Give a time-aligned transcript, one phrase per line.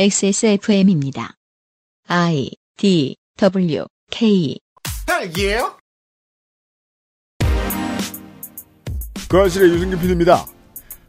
[0.00, 1.34] XSFM입니다.
[2.06, 4.56] I D W K
[5.04, 5.76] 딸기예요?
[9.28, 10.46] 그 아실의 유승균 PD입니다.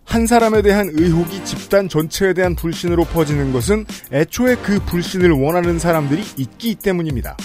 [0.06, 6.24] 한 사람에 대한 의혹이 집단 전체에 대한 불신으로 퍼지는 것은 애초에 그 불신을 원하는 사람들이
[6.40, 7.37] 있기 때문입니다.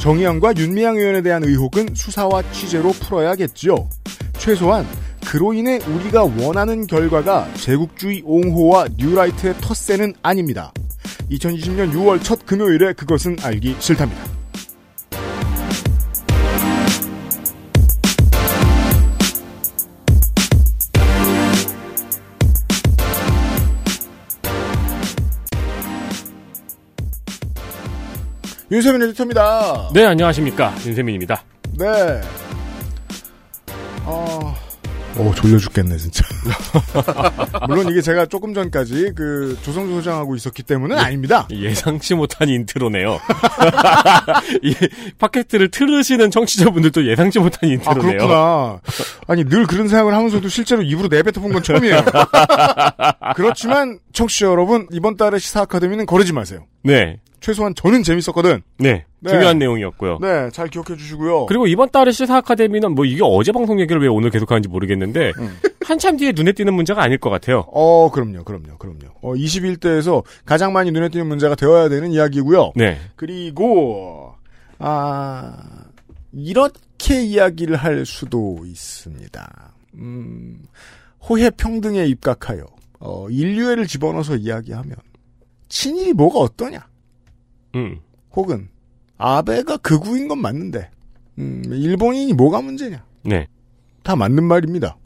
[0.00, 3.88] 정의연과 윤미향 의원에 대한 의혹은 수사와 취재로 풀어야겠죠.
[4.38, 4.84] 최소한
[5.30, 10.72] 그로 인해 우리가 원하는 결과가 제국주의 옹호와 뉴라이트의 텃세는 아닙니다.
[11.30, 14.20] 2020년 6월 첫 금요일에 그것은 알기 싫답니다.
[28.72, 29.90] 윤세민 에디터입니다.
[29.94, 30.74] 네, 안녕하십니까.
[30.84, 31.44] 윤세민입니다.
[31.78, 32.20] 네.
[34.04, 34.54] 어,
[35.16, 36.24] 어, 졸려 죽겠네, 진짜.
[37.68, 41.46] 물론 이게 제가 조금 전까지 그 조성조 소장하고 있었기 때문은 아닙니다.
[41.50, 43.20] 예상치 못한 intro네요.
[44.62, 44.74] 이
[45.18, 48.18] 팟캐스트를 틀으시는 청취자분들도 예상치 못한 아, intro네요.
[48.18, 48.80] 그렇구나.
[49.26, 52.04] 아니, 늘 그런 생각을 하면서도 실제로 입으로 내뱉어본 건 처음이에요.
[53.36, 56.66] 그렇지만, 청취자 여러분, 이번 달의 시사 아카데미는 거르지 마세요.
[56.82, 57.18] 네.
[57.40, 58.62] 최소한 저는 재밌었거든.
[58.78, 59.04] 네.
[59.20, 59.30] 네.
[59.30, 60.18] 중요한 내용이었고요.
[60.20, 61.46] 네, 잘 기억해 주시고요.
[61.46, 65.58] 그리고 이번 달의 시사 아카데미는 뭐 이게 어제 방송 얘기를 왜 오늘 계속하는지 모르겠는데 음.
[65.84, 67.64] 한참 뒤에 눈에 띄는 문제가 아닐 것 같아요.
[67.72, 69.08] 어, 그럼요, 그럼요, 그럼요.
[69.22, 72.72] 어, 21대에서 가장 많이 눈에 띄는 문제가 되어야 되는 이야기고요.
[72.76, 72.98] 네.
[73.16, 74.34] 그리고
[74.78, 75.56] 아
[76.32, 79.72] 이렇게 이야기를 할 수도 있습니다.
[79.94, 80.62] 음,
[81.28, 82.64] 호혜 평등에 입각하여
[83.00, 84.96] 어, 인류애를 집어넣어서 이야기하면
[85.68, 86.89] 친일이 뭐가 어떠냐?
[87.74, 88.00] 음.
[88.34, 88.68] 혹은
[89.16, 90.90] 아베가 극우인 건 맞는데
[91.38, 93.04] 음, 일본인이 뭐가 문제냐?
[93.22, 93.46] 네.
[94.02, 94.96] 다 맞는 말입니다.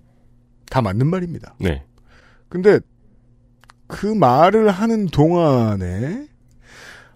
[0.71, 1.55] 다 맞는 말입니다.
[1.59, 1.83] 네.
[2.49, 2.81] 근데
[3.87, 6.27] 그 말을 하는 동안에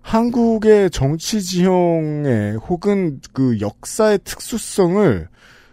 [0.02, 5.28] 한국의 정치 지형의 혹은 그 역사의 특수성을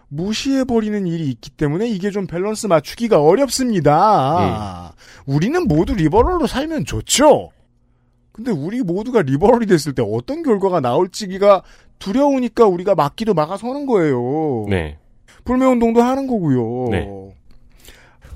[0.07, 4.93] 무시해버리는 일이 있기 때문에 이게 좀 밸런스 맞추기가 어렵습니다.
[5.25, 7.51] 우리는 모두 liberal로 살면 좋죠.
[8.35, 11.63] 근데 우리 모두가 liberal이 됐을 때 어떤 결과가 나올지기가
[11.99, 14.65] 두려우니까 우리가 막기도 막아서는 거예요.
[14.67, 14.97] 네.
[15.45, 16.89] 불매운동도 하는 거고요.
[16.91, 17.07] 네.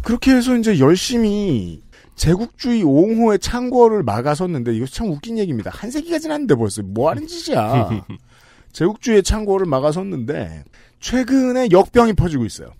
[0.01, 1.81] 그렇게 해서 이제 열심히
[2.15, 5.69] 제국주의 옹호의 창궐을 막아섰는데 이거 참 웃긴 얘기입니다.
[5.69, 7.89] 한 세기가 지났는데 벌써 뭐 하는 짓이야.
[8.71, 10.63] 제국주의의 창궐을 막아섰는데
[11.01, 12.71] 최근에 역병이 퍼지고 있어요.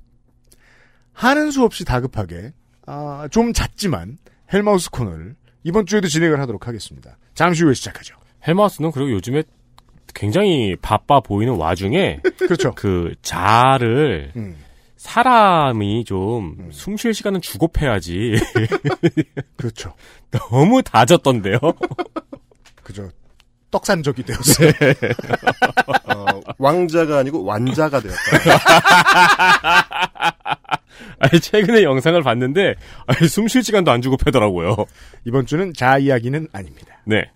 [1.12, 2.53] 하는 수 없이 다급하게
[2.85, 4.19] 아, 좀 잦지만
[4.53, 5.35] 헬마우스 코너를
[5.69, 7.18] 이번 주에도 진행을 하도록 하겠습니다.
[7.35, 8.16] 잠시 후에 시작하죠.
[8.47, 9.44] 헬마우스는 그리고 요즘에
[10.16, 12.74] 굉장히 바빠 보이는 와중에 그렇죠.
[12.74, 14.58] 그 자를 음,
[14.97, 16.72] 사람이 좀 음.
[16.72, 18.34] 숨쉴 시간은 주고 패야지.
[19.58, 19.94] 그렇죠.
[20.31, 21.59] 너무 다졌던데요.
[22.81, 23.12] 그죠.
[23.69, 24.72] 떡산적이 되었어요.
[26.06, 28.18] 어, 왕자가 아니고 완자가 되었다.
[31.20, 32.76] 아니 최근에 영상을 봤는데
[33.08, 34.76] 아니 숨쉴 시간도 안 주고 패더라고요.
[35.26, 37.02] 이번 주는 자 이야기는 아닙니다.
[37.06, 37.30] 네.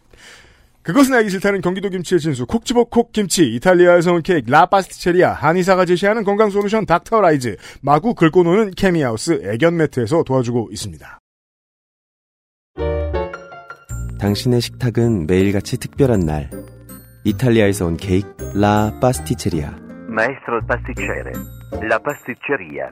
[0.84, 5.85] 그것은 알기 싫다는 경기도 김치의 진수 콕 집어 콕 김치 이탈리아에서 온 케이크 라파스티체리아 한의사가
[5.85, 11.19] 제시하는 건강 솔루션 닥터라이즈 마구 긁고 노는 케미하우스 애견 매트에서 도와주고 있습니다.
[14.19, 16.50] 당신의 식탁은 매일같이 특별한 날.
[17.25, 19.84] 이탈리아에서 온 케이크 라 파스티체리아.
[20.09, 21.31] Maestro pasticcere,
[21.81, 22.91] la pasticceria.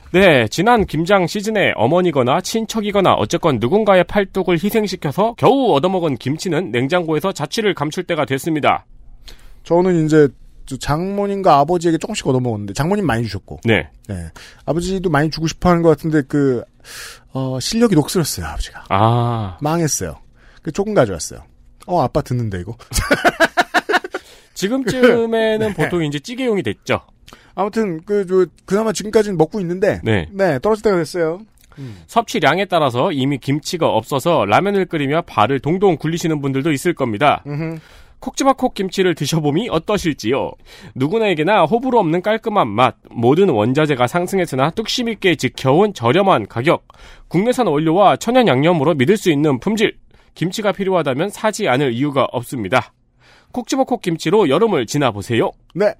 [0.13, 7.73] 네, 지난 김장 시즌에 어머니거나 친척이거나 어쨌건 누군가의 팔뚝을 희생시켜서 겨우 얻어먹은 김치는 냉장고에서 자취를
[7.73, 8.85] 감출 때가 됐습니다.
[9.63, 10.27] 저는 이제
[10.65, 13.89] 저 장모님과 아버지에게 조금씩 얻어먹었는데 장모님 많이 주셨고 네.
[14.07, 14.15] 네.
[14.65, 16.63] 아버지도 많이 주고 싶어하는 것 같은데 그
[17.33, 20.17] 어, 실력이 녹슬었어요 아버지가 아, 망했어요
[20.61, 21.41] 그 조금 가져왔어요
[21.87, 22.77] 어 아빠 듣는데 이거
[24.61, 27.01] 지금쯤에는 보통 이제 찌개용이 됐죠.
[27.55, 30.27] 아무튼 그 저 그나마 지금까지는 먹고 있는데 네.
[30.31, 31.41] 네 떨어질 때가 됐어요
[32.07, 37.43] 섭취량에 따라서 이미 김치가 없어서 라면을 끓이며 발을 동동 굴리시는 분들도 있을 겁니다.
[37.47, 37.79] 음흠.
[38.19, 40.51] 콕지바콕 김치를 드셔봄이 어떠실지요?
[40.93, 46.87] 누구나에게나 호불호 없는 깔끔한 맛, 모든 원자재가 상승했으나 뚝심 있게 지켜온 저렴한 가격,
[47.29, 49.97] 국내산 원료와 천연 양념으로 믿을 수 있는 품질,
[50.35, 52.93] 김치가 필요하다면 사지 않을 이유가 없습니다.
[53.51, 55.49] 콕 집어 콕 김치로 여름을 지나보세요.
[55.73, 55.93] 네.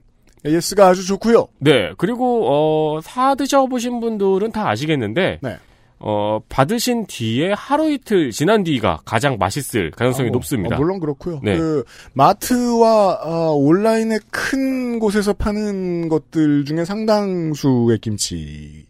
[0.45, 1.47] AS가 아주 좋고요.
[1.59, 1.91] 네.
[1.97, 5.57] 그리고 어, 사 드셔 보신 분들은 다 아시겠는데 네.
[6.03, 10.75] 어, 받으신 뒤에 하루 이틀 지난 뒤가 가장 맛있을 가능성이 아, 뭐, 높습니다.
[10.75, 11.39] 아, 물론 그렇고요.
[11.43, 11.55] 네.
[11.57, 11.83] 그
[12.13, 18.87] 마트와 어, 온라인의 큰 곳에서 파는 것들 중에 상당수의 김치보다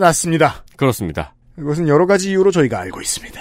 [0.00, 0.64] 낫습니다.
[0.76, 1.34] 그렇습니다.
[1.58, 3.40] 이것은 여러 가지 이유로 저희가 알고 있습니다.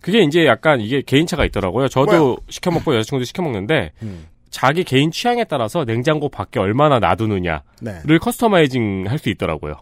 [0.00, 1.88] 그게 이제 약간 이게 개인차가 있더라고요.
[1.88, 2.36] 저도 뭐야?
[2.48, 4.24] 시켜 먹고 여자친구도 시켜 먹는데 음.
[4.50, 8.18] 자기 개인 취향에 따라서 냉장고 밖에 얼마나 놔두느냐를 네.
[8.20, 9.74] customizing 할 수 있더라고요.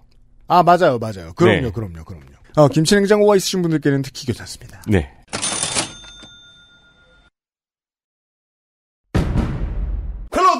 [0.46, 1.32] 아 맞아요, 맞아요.
[1.34, 1.70] 그럼요, 네.
[1.70, 2.24] 그럼요, 그럼요.
[2.56, 4.82] 어, 김치 냉장고가 있으신 분들께는 특히 괜찮습니다.
[4.86, 5.12] 네.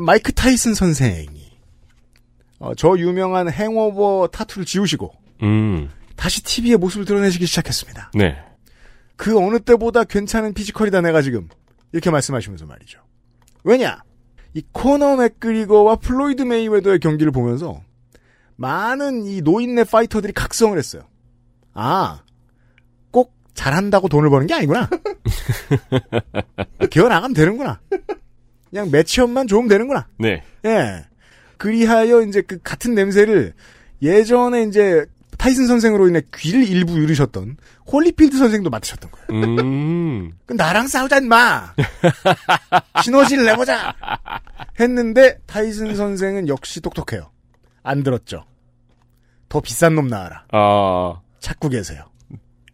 [0.00, 1.50] 마이크 타이슨 선생이
[2.58, 5.12] 어, 저 유명한 Hangover 타투를 지우시고
[5.42, 5.90] 음.
[6.16, 8.12] 다시 TV에 모습을 드러내시기 시작했습니다.
[8.14, 8.36] 네.
[9.16, 11.48] 그 어느 때보다 괜찮은 physical이다 내가 지금
[11.92, 13.00] 이렇게 말씀하시면서 말이죠.
[13.64, 14.02] 왜냐?
[14.54, 17.82] 이 코너 맥그리거와 플로이드 메이웨더의 경기를 보면서
[18.56, 21.02] 많은 이 노인네 fighter들이 각성을 했어요.
[21.72, 22.22] 아,
[23.10, 24.88] 꼭 잘한다고 돈을 버는 게 아니구나.
[26.90, 27.80] 기어 나가면 되는구나.
[28.70, 30.06] 그냥 match-up만 좋으면 되는구나.
[30.18, 30.42] 네.
[30.64, 31.04] 예.
[31.56, 33.52] 그리하여 이제 그 같은 냄새를
[34.02, 35.04] 예전에 이제
[35.36, 37.56] 타이슨 선생으로 인해 귀를 일부 잃으셨던
[37.90, 39.44] 홀리필드 선생도 맡으셨던 거예요.
[39.44, 40.32] 음.
[40.46, 41.74] 그 나랑 싸우자 마
[43.02, 43.94] 시너지를 내보자
[44.78, 47.30] 했는데 타이슨 선생은 역시 똑똑해요.
[47.82, 48.44] 안 들었죠.
[49.48, 50.44] 더 비싼 놈 나와라.
[50.52, 52.04] 아, 찾고 계세요.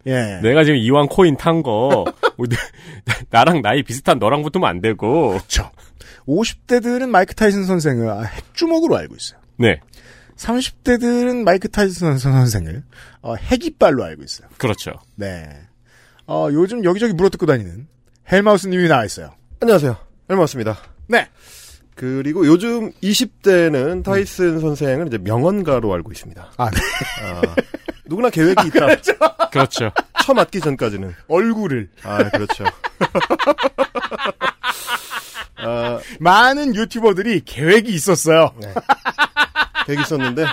[0.07, 0.41] 예.
[0.43, 2.05] 내가 지금 이왕 코인 탄 거,
[3.31, 5.31] 나랑 나이 비슷한 너랑 붙으면 안 되고.
[5.31, 5.71] 그렇죠.
[6.29, 9.39] 50대들은 마이크 타이슨 선생을 아, 핵주먹으로 알고 있어요.
[9.57, 9.81] 네.
[10.37, 12.83] 30대들은 마이크 타이슨 선생을
[13.23, 14.49] 어, 핵이빨로 알고 있어요.
[14.59, 14.93] 그렇죠.
[15.15, 15.49] 네.
[16.27, 17.87] 어, 요즘 여기저기 물어뜯고 다니는
[18.31, 19.31] 헬마우스 님이 나와 있어요.
[19.61, 19.97] 안녕하세요
[20.29, 20.77] 헬마우스입니다
[21.07, 21.29] 네.
[21.95, 26.79] 그리고 요즘 20대는 타이슨 선생을 이제 명언가로 알고 있습니다 아, 네.
[27.23, 27.41] 아,
[28.05, 28.87] 누구나 계획이 있다
[29.51, 29.91] 그렇죠.
[30.23, 32.65] 처 맞기 전까지는 얼굴을 아 그렇죠
[35.67, 38.53] 아, 많은 유튜버들이 계획이 있었어요.
[39.87, 40.45] 되게 있었는데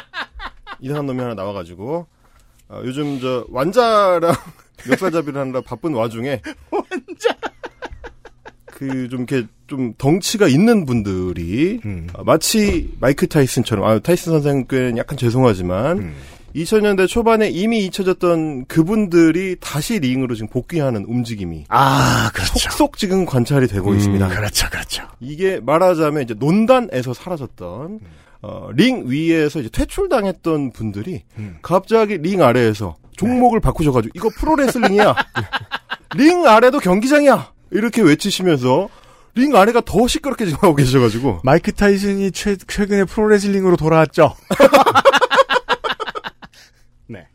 [0.82, 2.08] 이상한 놈이 하나 나와가지고
[2.70, 4.34] 아, 요즘 저 완자랑
[4.90, 7.36] 멱살잡이를 하느라 바쁜 와중에 완자
[8.66, 12.08] 그 좀 이렇게 좀 덩치가 있는 분들이 음.
[12.14, 16.16] 아, 마치 마이크 타이슨처럼 아 타이슨 선생께는 약간 죄송하지만 음.
[16.56, 22.60] 2000년대 초반에 이미 잊혀졌던 그분들이 다시 링으로 지금 복귀하는 움직임이 아, 그렇죠.
[22.60, 23.98] 속속 지금 관찰이 되고 음.
[23.98, 24.28] 있습니다.
[24.30, 25.04] 그렇죠, 그렇죠.
[25.20, 28.00] 이게 말하자면 이제 논단에서 사라졌던
[28.44, 31.58] 어, 링 위에서 이제 퇴출당했던 분들이 음.
[31.62, 35.16] 갑자기 링 아래에서 종목을 바꾸셔가지고 이거 프로레슬링이야.
[36.16, 37.52] 링 아래도 경기장이야.
[37.72, 38.90] 이렇게 외치시면서
[39.36, 44.36] 링 아래가 더 시끄럽게 지금 하고 계셔가지고 마이크 타이슨이 최, 최근에 프로레슬링으로 돌아왔죠.
[47.14, 47.28] 네.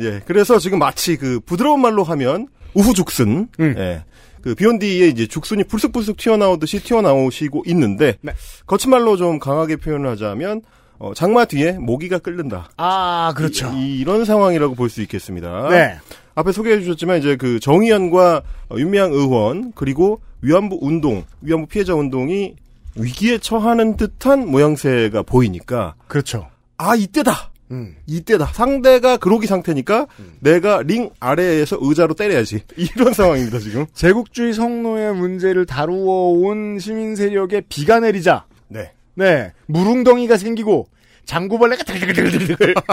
[0.00, 3.74] 예 그래서 지금 마치 그 부드러운 말로 하면 우후죽순 음.
[3.78, 4.04] 예.
[4.42, 8.32] 그 비 온 뒤의 이제 죽순이 불쑥불쑥 튀어나오듯이 튀어나오시고 있는데 네.
[8.66, 10.62] 거친 말로 좀 강하게 표현을 하자면
[10.98, 12.70] 어, 장마 뒤에 모기가 끓는다.
[12.76, 13.72] 아, 그렇죠.
[13.74, 15.68] 이, 이런 상황이라고 볼 수 있겠습니다.
[15.68, 15.98] 네.
[16.34, 22.54] 앞에 소개해 주셨지만 이제 그 정의연과 어, 윤미향 의원 그리고 위안부 운동, 위안부 피해자 운동이
[22.96, 26.48] 위기에 처하는 듯한 모양새가 보이니까 그렇죠.
[26.78, 27.51] 아 이때다.
[27.72, 27.96] 음.
[28.06, 28.46] 이때다.
[28.52, 30.06] 상대가 그로기 상태니까
[30.40, 32.60] 내가 링 아래에서 의자로 때려야지.
[32.76, 33.86] 이런 상황입니다, 지금.
[33.94, 38.92] 제국주의 성노예 문제를 다루어 온 시민 세력에 비가 내리자, 네.
[39.14, 40.86] 네, 물웅덩이가 생기고,
[41.24, 42.74] 장구벌레가 들들들들들.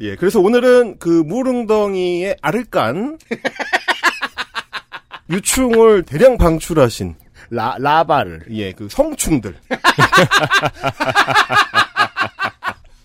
[0.00, 0.16] 예.
[0.16, 3.18] 그래서 오늘은 그 물웅덩이의 알을 깐
[5.30, 7.14] 유충을 대량 방출하신
[7.50, 8.46] 라, 라바를.
[8.50, 9.54] 예, 그 성충들.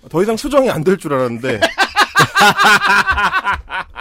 [0.10, 1.60] 더 이상 수정이 안 될 줄 알았는데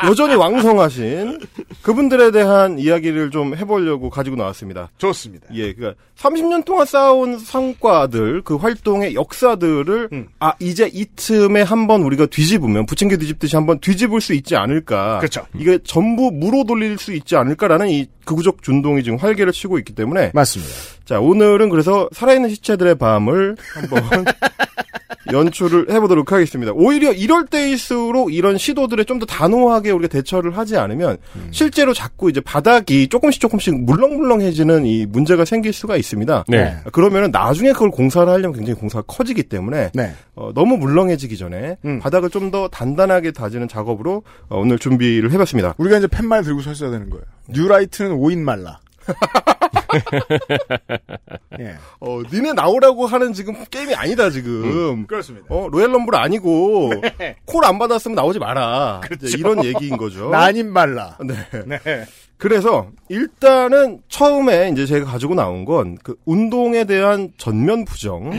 [0.06, 1.40] 여전히 왕성하신
[1.82, 4.90] 그분들에 대한 이야기를 좀 해보려고 가지고 나왔습니다.
[4.98, 5.46] 좋습니다.
[5.54, 10.28] 예, 그러니까 30년 동안 쌓아온 성과들, 그 활동의 역사들을 음.
[10.38, 15.18] 아 이제 이 틈에 한번 우리가 뒤집으면 부침개 뒤집듯이 한번 뒤집을 수 있지 않을까.
[15.18, 15.46] 그렇죠.
[15.56, 20.30] 이게 전부 무로 돌릴 수 있지 않을까라는 이 극우적 준동이 지금 활개를 치고 있기 때문에
[20.34, 20.72] 맞습니다.
[21.04, 24.24] 자 오늘은 그래서 살아있는 시체들의 밤을 한번
[25.32, 26.72] 연출을 해보도록 하겠습니다.
[26.74, 31.16] 오히려 이럴 때일수록 이런 시도들에 좀 더 단호하게 우리가 대처를 하지 않으면
[31.50, 36.44] 실제로 자꾸 이제 바닥이 조금씩 조금씩 물렁물렁해지는 이 문제가 생길 수가 있습니다.
[36.48, 36.76] 네.
[36.92, 40.12] 그러면은 나중에 그걸 공사를 하려면 굉장히 공사가 커지기 때문에 네.
[40.34, 41.98] 어, 너무 물렁해지기 전에 음.
[42.00, 45.74] 바닥을 좀 더 단단하게 다지는 작업으로 어, 오늘 준비를 해봤습니다.
[45.78, 47.24] 우리가 이제 팻말 들고 서 있어야 되는 거예요.
[47.48, 48.78] 뉴라이트는 5인 말라.
[51.60, 51.74] 예.
[52.00, 55.06] 어, 니네 나오라고 하는 지금 게임이 아니다 지금.
[55.06, 55.46] 그렇습니다.
[55.48, 56.90] 어, 로얄 럼블 아니고
[57.46, 59.00] 콜안 받았으면 나오지 마라.
[59.22, 60.28] 이제 이런 얘기인 거죠.
[60.30, 61.16] 난임 말라.
[61.24, 61.34] 네.
[61.66, 62.04] 네.
[62.38, 68.30] 그래서 일단은 처음에 이제 제가 가지고 나온 건 그 운동에 대한 전면 부정,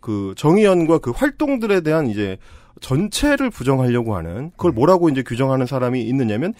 [0.00, 2.38] 그 정의연과 그 활동들에 대한 이제
[2.80, 6.52] 전체를 부정하려고 하는 그걸 뭐라고 이제 규정하는 사람이 있느냐면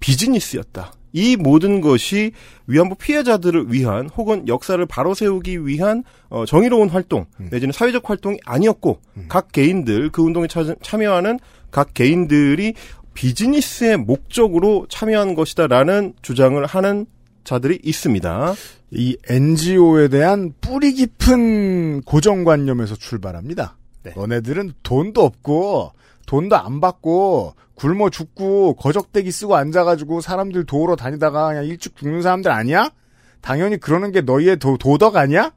[0.00, 0.92] 비즈니스였다.
[1.12, 2.30] 이 모든 것이
[2.66, 9.00] 위안부 피해자들을 위한 혹은 역사를 바로 세우기 위한 어, 정의로운 활동 내지는 사회적 활동이 아니었고
[9.28, 11.38] 각 개인들 그 운동에 차- 참여하는
[11.72, 12.74] 각 개인들이
[13.14, 17.06] 비즈니스의 목적으로 참여한 것이다라는 주장을 하는
[17.42, 18.54] 자들이 있습니다.
[18.92, 23.76] 이 NGO에 대한 뿌리 깊은 고정관념에서 출발합니다.
[24.04, 24.12] 네.
[24.16, 25.92] 너네들은 돈도 없고
[26.30, 32.52] 돈도 안 받고 굶어 죽고 거적대기 쓰고 앉아가지고 사람들 도우러 다니다가 그냥 일찍 죽는 사람들
[32.52, 32.92] 아니야?
[33.40, 35.52] 당연히 그러는 게 너희의 도, 도덕 아니야?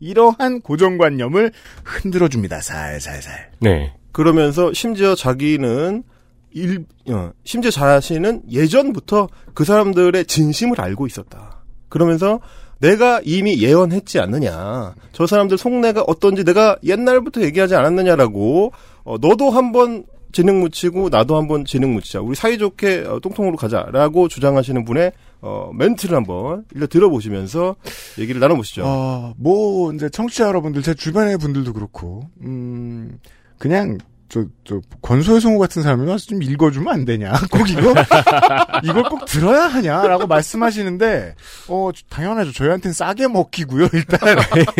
[0.00, 1.52] 이러한 고정관념을
[1.82, 2.60] 흔들어 줍니다.
[2.60, 3.52] 살살살.
[3.60, 3.94] 네.
[4.12, 6.02] 그러면서 심지어 자기는
[6.50, 11.62] 일, 어, 심지어 자신은 예전부터 그 사람들의 진심을 알고 있었다.
[11.88, 12.40] 그러면서
[12.82, 14.94] 내가 이미 예언했지 않느냐.
[15.12, 18.72] 저 사람들 속내가 어떤지 내가 옛날부터 얘기하지 않았느냐라고,
[19.04, 22.20] 어, 너도 한번 지능 묻히고 나도 한번 지능 묻히자.
[22.20, 25.12] 우리 사이좋게 어, 똥통으로 가자라고 주장하시는 분의
[25.42, 27.76] 어, 멘트를 한번 일단 들어보시면서
[28.18, 28.82] 얘기를 나눠보시죠.
[28.84, 33.18] 어, 뭐, 이제 청취자 여러분들, 제 주변의 분들도 그렇고, 음,
[33.58, 33.98] 그냥,
[34.32, 37.34] 저, 저, 권소의 성우 같은 사람이 와서 좀 읽어주면 안 되냐?
[37.52, 37.92] 꼭 이거?
[38.82, 40.06] 이걸 꼭 들어야 하냐?
[40.06, 41.34] 라고 말씀하시는데,
[41.68, 42.50] 어, 당연하죠.
[42.52, 44.20] 저희한테는 싸게 먹히고요, 일단.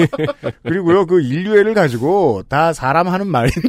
[0.64, 3.68] 그리고요, 그 인류애를 가지고 다 사람 하는 말인데,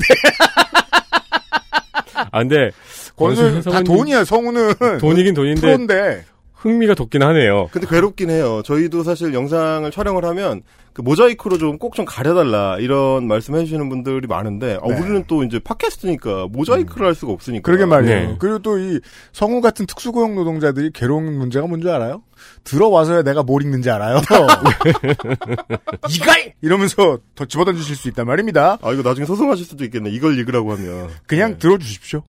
[2.31, 2.71] 아, 근데,
[3.17, 4.99] 권소의, 다 돈이야, 성우는.
[5.01, 6.25] 돈이긴 돈인데, 프로인데.
[6.53, 7.67] 흥미가 돋긴 하네요.
[7.73, 8.61] 근데 괴롭긴 해요.
[8.63, 10.61] 저희도 사실 영상을 촬영을 하면
[10.93, 14.99] 그 모자이크로 좀꼭좀 가려달라 이런 말씀 해주시는 분들이 많은데 어, 네.
[14.99, 17.63] 우리는 또 이제 팟캐스트니까 모자이크를 할 수가 없으니까.
[17.65, 18.29] 그러게 말이에요.
[18.29, 18.35] 네.
[18.39, 18.99] 그리고 또 이
[19.31, 22.23] 성우 같은 특수고용 노동자들이 괴로운 문제가 뭔지 알아요?
[22.63, 24.17] 들어와서야 내가 뭘 읽는지 알아요.
[26.09, 26.53] 이갈!
[26.61, 28.77] 이러면서 더 집어던지실 수 있단 말입니다.
[28.81, 30.09] 아 이거 나중에 소송하실 수도 있겠네.
[30.09, 31.09] 이걸 읽으라고 하면.
[31.27, 31.57] 그냥 네.
[31.59, 32.23] 들어주십시오.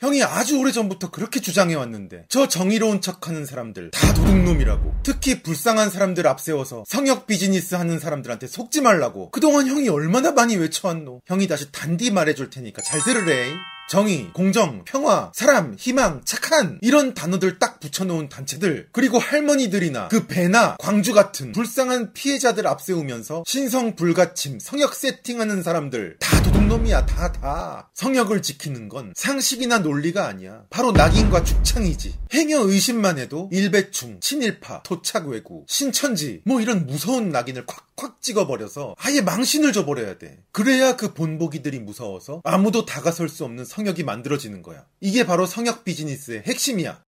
[0.00, 4.94] 형이 아주 오래전부터 그렇게 주장해왔는데 저 정의로운 척하는 사람들 다 도둑놈이라고.
[5.02, 9.30] 특히 불쌍한 사람들 앞세워서 성역 비즈니스 하는 사람들한테 속지 말라고.
[9.30, 11.22] 그동안 형이 얼마나 많이 외쳐왔노.
[11.26, 13.50] 형이 다시 단디 말해줄 테니까 잘 들으래.
[13.88, 16.78] 정의, 공정, 평화, 사람, 희망, 착한.
[16.82, 23.96] 이런 단어들 딱 붙여놓은 단체들 그리고 할머니들이나 그 배나 광주 같은 불쌍한 피해자들 앞세우면서 신성
[23.96, 27.90] 불가침, 성역 세팅하는 사람들 다 도둑놈이야 다 다.
[27.94, 30.64] 성역을 지키는 건 상식이나 논리가 아니야.
[30.68, 32.14] 바로 낙인과 축창이지.
[32.34, 39.72] 행여 의심만 해도 일배충, 친일파, 토착외구, 신천지 뭐 이런 무서운 낙인을 콱콱 찍어버려서 아예 망신을
[39.72, 40.42] 줘버려야 돼.
[40.52, 44.84] 그래야 그 본보기들이 무서워서 아무도 다가설 수 없는 성역이 만들어지는 거야.
[45.00, 47.00] 이게 바로 성역 비즈니스의 핵심이야.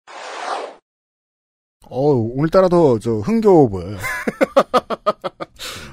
[1.85, 3.97] 어, 오늘따라 더, 저, 흥겨워 보여요.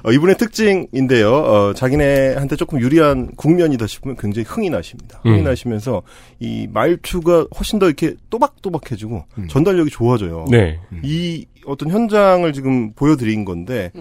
[0.03, 1.33] 어, 이분의 특징인데요.
[1.33, 5.19] 어, 자기네한테 조금 유리한 국면이다 싶으면 굉장히 흥이 나십니다.
[5.23, 5.43] 흥이 음.
[5.43, 6.03] 나시면서
[6.39, 9.47] 이 말투가 훨씬 더 이렇게 또박또박해지고 음.
[9.47, 10.45] 전달력이 좋아져요.
[10.49, 10.79] 네.
[11.03, 13.91] 이 어떤 현장을 지금 보여드린 건데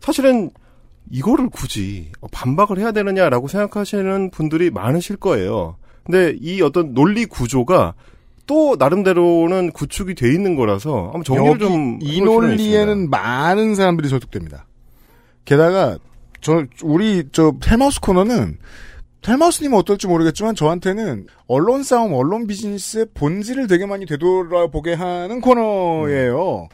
[0.00, 0.50] 사실은
[1.10, 5.76] 이거를 굳이 반박을 해야 되느냐라고 생각하시는 분들이 많으실 거예요.
[6.04, 7.94] 근데 이 어떤 논리 구조가
[8.46, 13.18] 또 나름대로는 구축이 돼 있는 거라서 한번 정리를 여기 좀이 해볼 필요는 논리에는 있습니다.
[13.18, 14.66] 많은 사람들이 설득됩니다.
[15.46, 15.96] 게다가
[16.42, 18.58] 저 우리 저 헬마우스 코너는
[19.26, 26.68] 헬마우스님은 어떨지 모르겠지만 저한테는 언론 싸움, 언론 비즈니스의 본질을 되게 많이 되돌아보게 하는 코너예요.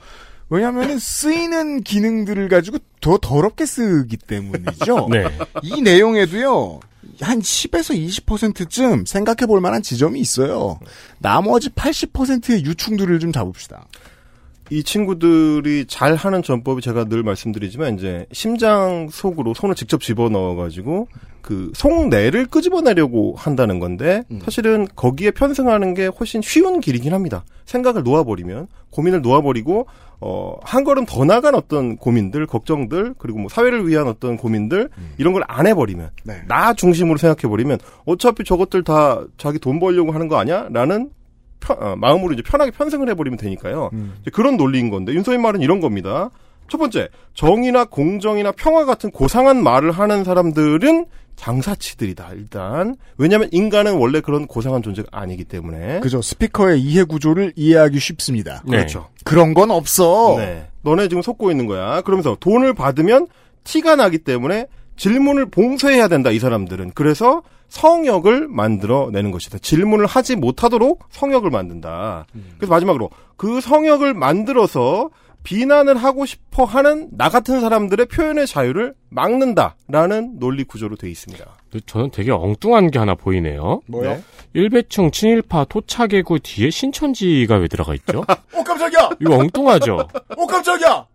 [0.51, 5.09] 왜냐하면 쓰이는 기능들을 가지고 더 더럽게 쓰기 때문이죠.
[5.11, 5.25] 네.
[5.63, 6.81] 이 내용에도요.
[7.23, 10.79] 한 10에서 20%쯤 생각해 볼 만한 지점이 있어요.
[11.19, 13.87] 나머지 80%의 유충들을 좀 잡읍시다.
[14.73, 20.55] 이 친구들이 잘 하는 전법이 제가 늘 말씀드리지만 이제 심장 속으로 손을 직접 집어 넣어
[20.55, 21.09] 가지고
[21.43, 27.45] 그 속내를 끄집어내려고 한다는 건데 사실은 거기에 편승하는 게 훨씬 쉬운 길이긴 합니다.
[27.67, 29.87] 생각을 놓아버리면 고민을 놓아버리고
[30.21, 34.89] 어, 한 걸음 더 나간 어떤 고민들, 걱정들, 그리고 뭐 사회를 위한 어떤 고민들,
[35.19, 36.43] 이런 걸 안 해버리면, 네.
[36.47, 40.69] 나 중심으로 생각해버리면, 어차피 저것들 다 자기 돈 벌려고 하는 거 아니야?
[40.71, 41.11] 라는
[41.63, 43.91] 편- 어, 마음으로 이제 편하게 편승을 해버리면 되니까요.
[44.23, 46.31] 이제 그런 논리인 건데, 윤소인 말은 이런 겁니다.
[46.69, 52.97] 첫 번째, 정의나 공정이나 평화 같은 고상한 말을 하는 사람들은 장사치들이다, 일단.
[53.19, 56.01] 왜냐면 하 인간은 원래 그런 고상한 존재가 아니기 때문에.
[56.01, 56.23] 그죠.
[56.23, 58.63] 스피커의 이해 구조를 이해하기 쉽습니다.
[58.65, 58.77] 네.
[58.77, 59.09] 그렇죠.
[59.25, 60.37] 그런 건 없어.
[60.39, 60.67] 네.
[60.83, 62.01] 너네 지금 속고 있는 거야.
[62.03, 63.27] 그러면서 돈을 받으면
[63.65, 64.67] 티가 나기 때문에
[64.97, 66.93] 질문을 봉쇄해야 된다, 이 사람들은.
[66.95, 69.59] 그래서 성역을 만들어내는 것이다.
[69.59, 72.27] 질문을 하지 못하도록 성역을 만든다.
[72.59, 75.11] 그래서 마지막으로 그 성역을 만들어서
[75.43, 81.45] 비난을 하고 싶어 하는 나 같은 사람들의 표현의 자유를 막는다라는 논리 구조로 돼 있습니다.
[81.87, 83.81] 저는 되게 엉뚱한 게 하나 보이네요.
[83.87, 84.11] 뭐요?
[84.11, 84.23] 네.
[84.53, 88.25] 일배충 친일파 토착개구 뒤에 신천지가 왜 들어가 있죠?
[88.55, 89.11] 오 깜짝이야.
[89.21, 90.09] 이거 엉뚱하죠?
[90.37, 91.07] 오 깜짝이야.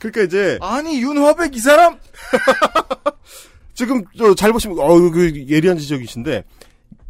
[0.00, 1.98] 그러니까 이제 아니 윤화백 이 사람
[3.74, 6.44] 지금 저잘 보시면 어그 예리한 지적이신데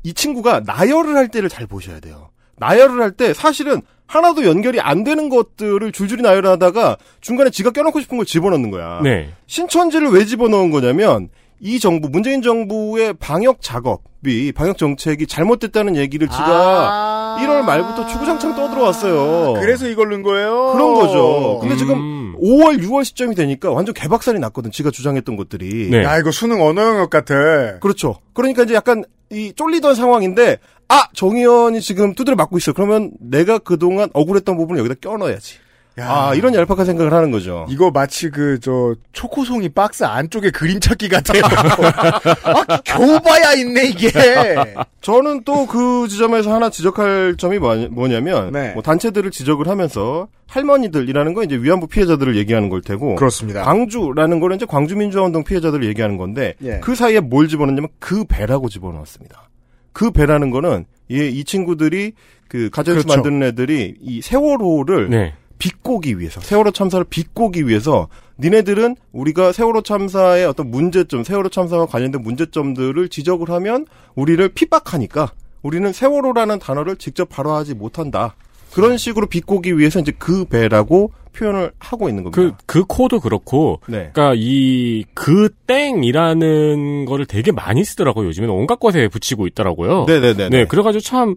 [0.03, 2.31] 이 친구가 나열을 할 때를 잘 보셔야 돼요.
[2.57, 8.17] 나열을 할 때 사실은 하나도 연결이 안 되는 것들을 줄줄이 나열하다가 중간에 지가 껴놓고 싶은
[8.19, 9.01] 걸 집어넣는 거야.
[9.03, 9.33] 네.
[9.47, 11.29] 신천지를 왜 집어넣은 거냐면
[11.61, 19.57] 이 정부 문재인 정부의 방역 작업이 방역 정책이 잘못됐다는 얘기를 지가 1월 말부터 추구장창 떠들어왔어요.
[19.57, 19.61] 아.
[19.61, 20.73] 그래서 이걸 넣은 거예요.
[20.73, 21.59] 그런 거죠.
[21.61, 22.37] 근데 지금 음.
[22.41, 24.71] 5월 6월 시점이 되니까 완전 개박살이 났거든.
[24.71, 25.91] 지가 주장했던 것들이.
[25.91, 26.03] 네.
[26.03, 27.35] 야 이거 수능 언어 영역 같아.
[27.81, 28.17] 그렇죠.
[28.33, 32.73] 그러니까 이제 약간 이 쫄리던 상황인데 아 정의원이 지금 두드려 맞고 있어.
[32.73, 35.59] 그러면 내가 그동안 억울했던 부분을 여기다 껴넣어야지.
[35.99, 36.09] 야.
[36.09, 37.67] 아 이런 얄팍한 생각을 하는 거죠.
[37.69, 41.43] 이거 마치 그 저 초코송이 박스 안쪽에 그림 찾기 같아요.
[42.45, 44.11] 아 겨우 봐야 있네 이게.
[45.03, 48.73] 저는 또 그 지점에서 하나 지적할 점이 뭐- 뭐냐면 네.
[48.73, 53.63] 뭐 단체들을 지적을 하면서 할머니들이라는 건 이제 위안부 피해자들을 얘기하는 걸 테고 그렇습니다.
[53.63, 56.81] 광주라는 거는 이제 광주민주화운동 피해자들을 얘기하는 건데 예.
[56.81, 59.49] 그 사이에 뭘 집어넣냐면 그 배라고 집어넣었습니다.
[59.93, 62.13] 그 배라는 거는 이, 이 친구들이
[62.49, 63.17] 그 가정에서 그렇죠.
[63.23, 65.35] 만드는 애들이 이 세월호를 네.
[65.61, 68.09] 비꼬기 위해서 세월호 참사를 비꼬기 위해서
[68.41, 75.93] 니네들은 우리가 세월호 참사의 어떤 문제점, 세월호 참사와 관련된 문제점들을 지적을 하면 우리를 핍박하니까 우리는
[75.93, 78.35] 세월호라는 단어를 직접 발화하지 못한다.
[78.73, 82.59] 그런 식으로 비꼬기 위해서 이제 그 배라고 표현을 하고 있는 그, 겁니다.
[82.67, 84.11] 그 코도 그렇고, 네.
[84.13, 88.29] 그니까 이, 그 땡이라는 거를 되게 많이 쓰더라고요.
[88.29, 90.07] 요즘에는 온갖 것에 붙이고 있더라고요.
[90.07, 90.49] 네네네.
[90.49, 91.37] 네, 그래가지고 참,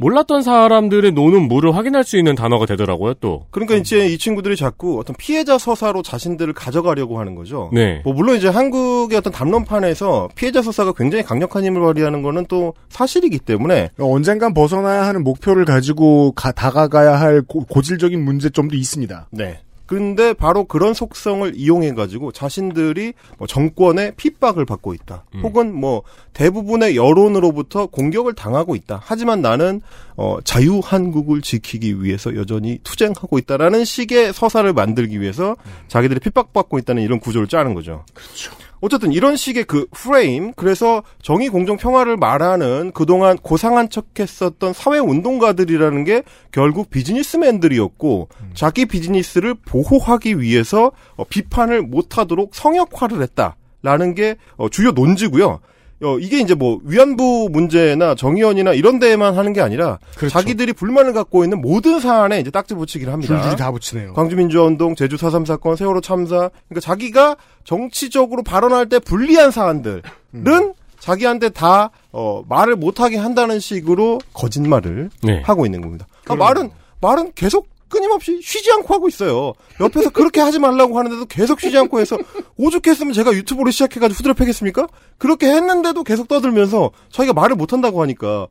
[0.00, 3.46] 몰랐던 사람들의 노는 물을 확인할 수 있는 단어가 되더라고요, 또.
[3.50, 7.68] 그러니까 이제 이 친구들이 자꾸 어떤 피해자 서사로 자신들을 가져가려고 하는 거죠.
[7.72, 8.00] 네.
[8.04, 13.40] 뭐 물론 이제 한국의 어떤 담론판에서 피해자 서사가 굉장히 강력한 힘을 발휘하는 거는 또 사실이기
[13.40, 19.28] 때문에 언젠간 벗어나야 하는 목표를 가지고 가- 다가가야 할 고, 고질적인 문제점도 있습니다.
[19.32, 19.58] 네.
[19.88, 25.24] 근데 바로 그런 속성을 이용해 가지고 자신들이 뭐 정권의 핍박을 받고 있다.
[25.34, 25.40] 음.
[25.42, 26.02] 혹은 뭐
[26.34, 29.00] 대부분의 여론으로부터 공격을 당하고 있다.
[29.02, 29.80] 하지만 나는
[30.14, 35.56] 어 자유 한국을 지키기 위해서 여전히 투쟁하고 있다라는 식의 서사를 만들기 위해서
[35.88, 38.04] 자기들이 핍박받고 있다는 이런 구조를 짜는 거죠.
[38.12, 38.50] 그렇죠.
[38.80, 44.98] 어쨌든 이런 식의 그 프레임, 그래서 정의, 공정, 평화를 말하는 그동안 고상한 척 했었던 사회
[44.98, 54.68] 운동가들이라는 게 결국 비즈니스맨들이었고 자기 비즈니스를 보호하기 위해서 어, 비판을 못하도록 성역화를 했다라는 게 어,
[54.68, 55.60] 주요 논지고요.
[56.02, 60.32] 어, 이게 이제 뭐 위안부 문제나 정의원이나 이런 데에만 하는 게 아니라 그렇죠.
[60.32, 63.34] 자기들이 불만을 갖고 있는 모든 사안에 이제 딱지 붙이기를 합니다.
[63.34, 64.12] 줄줄이 다 붙이네요.
[64.12, 66.50] 광주민주화운동, 제주 4.3 사건, 세월호 참사.
[66.68, 75.10] 그러니까 자기가 정치적으로 발언할 때 불리한 사안들은 자기한테 다 어, 말을 못하게 한다는 식으로 거짓말을
[75.22, 75.42] 네.
[75.44, 76.06] 하고 있는 겁니다.
[76.28, 79.52] 아, 말은 말은 계속 끊임없이 쉬지 않고 하고 있어요.
[79.80, 82.18] 옆에서 그렇게 하지 말라고 하는데도 계속 쉬지 않고 해서
[82.56, 84.86] 오죽했으면 제가 유튜브를 시작해가지고 후드려 패겠습니까?
[85.16, 88.46] 그렇게 했는데도 계속 떠들면서 자기가 말을 못한다고 하니까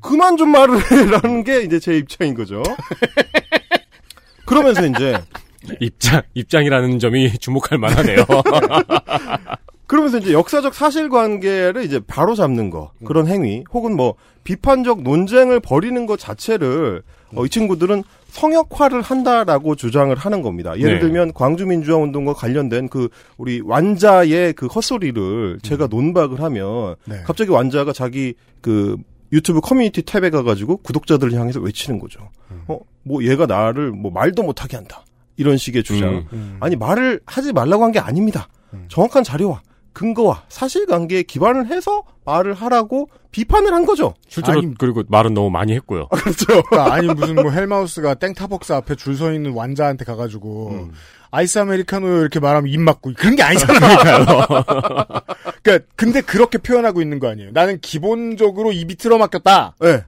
[0.00, 2.62] 그만 좀 말을 해라는 게 이제 제 입장인 거죠.
[4.46, 5.18] 그러면서 이제
[5.80, 8.24] 입장, 입장이라는 점이 주목할 만하네요.
[9.86, 16.06] 그러면서 이제 역사적 사실관계를 이제 바로 잡는 거 그런 행위 혹은 뭐 비판적 논쟁을 벌이는
[16.06, 17.02] 것 자체를
[17.34, 20.78] 어, 이 친구들은 성역화를 한다라고 주장을 하는 겁니다.
[20.78, 21.00] 예를 네.
[21.00, 27.22] 들면 광주 민주화 운동과 관련된 그 우리 완자의 그 헛소리를 제가 논박을 하면 네.
[27.24, 28.96] 갑자기 완자가 자기 그
[29.32, 32.28] 유튜브 커뮤니티 탭에 가가지고 구독자들을 향해서 외치는 거죠.
[32.68, 35.04] 어, 뭐 얘가 나를 뭐 말도 못하게 한다.
[35.36, 36.26] 이런 식의 주장.
[36.32, 36.56] 음.
[36.60, 38.48] 아니 말을 하지 말라고 한 게 아닙니다.
[38.88, 39.62] 정확한 자료와
[40.00, 44.12] 근거와 사실관계에 기반을 해서 말을 하라고 비판을 한 거죠.
[44.28, 46.08] 실제로 아니- 그리고 말은 너무 많이 했고요.
[46.08, 46.44] 그렇죠.
[46.64, 50.92] 그러니까 아니 무슨 뭐 헬마우스가 땡타벅스 앞에 줄 서 있는 완자한테 가가지고 음.
[51.30, 53.98] 아이스 아메리카노 이렇게 말하면 입 막고 그런 게 아니잖아요.
[55.62, 57.50] 그러니까 근데 그렇게 표현하고 있는 거 아니에요.
[57.52, 59.76] 나는 기본적으로 입이 틀어막혔다.
[59.80, 60.04] 네.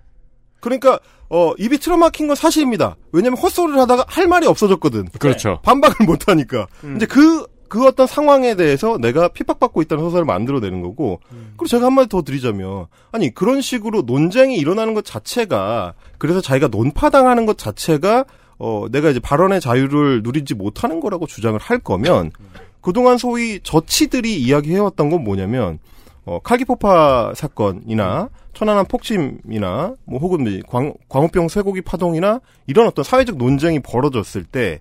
[0.60, 0.98] 그러니까
[1.30, 2.96] 어 입이 틀어막힌 건 사실입니다.
[3.12, 5.08] 왜냐면 헛소리를 하다가 할 말이 없어졌거든.
[5.18, 5.60] 그렇죠.
[5.62, 6.66] 반박을 못 하니까.
[6.96, 12.08] 이제 그, 그 어떤 상황에 대해서 내가 핍박받고 있다는 서사를 만들어내는 거고, 그리고 제가 한마디
[12.08, 18.24] 더 드리자면, 아니, 그런 식으로 논쟁이 일어나는 것 자체가, 그래서 자기가 논파당하는 것 자체가,
[18.58, 22.32] 어, 내가 이제 발언의 자유를 누리지 못하는 거라고 주장을 할 거면,
[22.80, 25.78] 그동안 소위 저치들이 이야기해왔던 건 뭐냐면,
[26.24, 33.36] 어, 칼기포파 사건이나 천안함 폭침이나 뭐 혹은 뭐 광, 광우병 쇠고기 파동이나 이런 어떤 사회적
[33.38, 34.80] 논쟁이 벌어졌을 때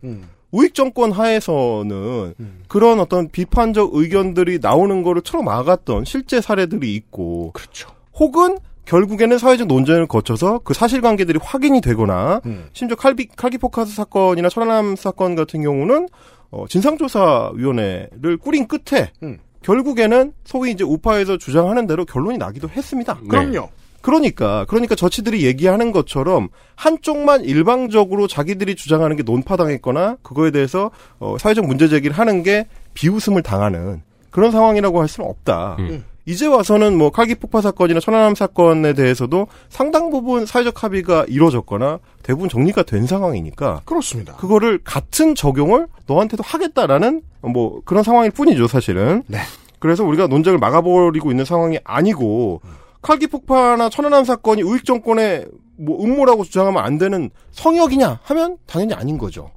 [0.51, 2.33] 우익 정권 하에서는
[2.67, 7.89] 그런 어떤 비판적 의견들이 나오는 거를 틀어막았던 실제 사례들이 있고 그렇죠.
[8.13, 12.39] 혹은 결국에는 사회적 논쟁을 거쳐서 그 사실관계들이 확인이 되거나
[12.71, 16.07] 심지어 칼비, 칼기 포카스 사건이나 천안함 사건 같은 경우는
[16.49, 19.39] 어, 진상조사위원회를 꾸린 끝에 음.
[19.61, 23.19] 결국에는 소위 이제 우파에서 주장하는 대로 결론이 나기도 했습니다.
[23.21, 23.27] 네.
[23.27, 23.69] 그럼요.
[24.07, 31.65] 그러니까 그러니까 저치들이 얘기하는 것처럼 한쪽만 일방적으로 자기들이 주장하는 게 논파당했거나 그거에 대해서 어, 사회적
[31.65, 35.75] 문제 제기를 하는 게 비웃음을 당하는 그런 상황이라고 할 수는 없다.
[35.79, 36.05] 음.
[36.25, 42.47] 이제 와서는 뭐 칼기 폭파 사건이나 천안함 사건에 대해서도 상당 부분 사회적 합의가 이루어졌거나 대부분
[42.47, 44.37] 정리가 된 상황이니까 그렇습니다.
[44.37, 49.23] 그거를 같은 적용을 너한테도 하겠다라는 뭐 그런 상황일 뿐이죠, 사실은.
[49.27, 49.39] 네.
[49.79, 52.61] 그래서 우리가 논쟁을 막아버리고 있는 상황이 아니고
[53.07, 55.45] 칼기 폭파나 천안함 사건이 우익 정권의
[55.77, 59.49] 뭐 음모라고 주장하면 안 되는 성역이냐 하면 당연히 아닌 거죠.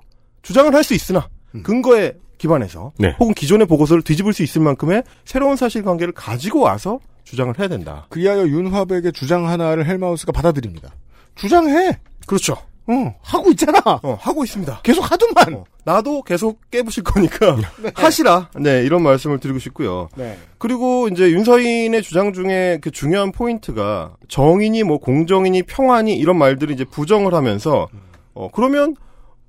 [0.43, 1.29] 주장을 할 수 있으나
[1.65, 3.17] 근거에 기반해서 네.
[3.19, 8.07] 혹은 기존의 보고서를 뒤집을 수 있을 만큼의 새로운 사실관계를 가지고 와서 주장을 해야 된다.
[8.09, 10.95] 그리하여 윤화백의 주장 하나를 헬마우스가 받아들입니다.
[11.35, 11.99] 주장해.
[12.27, 12.57] 그렇죠.
[12.87, 13.79] 어, 하고 있잖아.
[14.03, 14.81] 어, 하고 있습니다.
[14.83, 15.55] 계속 하더만.
[15.55, 17.57] 어, 나도 계속 깨부실 거니까
[17.95, 18.51] 하시라.
[18.59, 20.09] 네, 이런 말씀을 드리고 싶고요.
[20.17, 20.37] 네.
[20.59, 26.85] 그리고 이제 윤서인의 주장 중에 그 중요한 포인트가 정인이 뭐 공정이니 평안이 이런 말들을 이제
[26.85, 27.89] 부정을 하면서
[28.35, 28.97] 어 그러면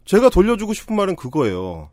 [0.05, 1.89] 제가 돌려주고 싶은 말은 그거예요.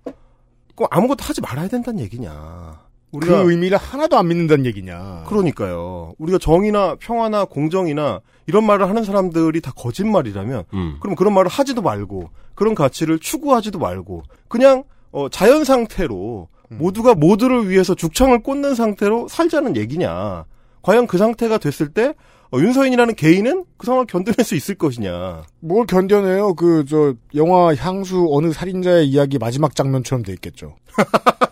[0.74, 2.80] 꼭 아무것도 하지 말아야 된다는 얘기냐.
[3.12, 5.24] 우리가 그 의미를 하나도 안 믿는다는 얘기냐.
[5.26, 6.12] 그러니까요.
[6.18, 10.96] 우리가 정의나 평화나 공정이나 이런 말을 하는 사람들이 다 거짓말이라면 음.
[11.00, 17.68] 그럼 그런 말을 하지도 말고 그런 가치를 추구하지도 말고 그냥 어, 자연 상태로 모두가 모두를
[17.70, 20.44] 위해서 죽창을 꽂는 상태로 살자는 얘기냐.
[20.82, 22.14] 과연 그 상태가 됐을 때
[22.50, 25.42] 어, 윤서인이라는 개인은 그 상황을 견뎌낼 수 있을 것이냐.
[25.60, 26.54] 뭘 견뎌내요?
[26.54, 30.76] 그, 저, 영화 향수 어느 살인자의 이야기 마지막 장면처럼 돼 있겠죠.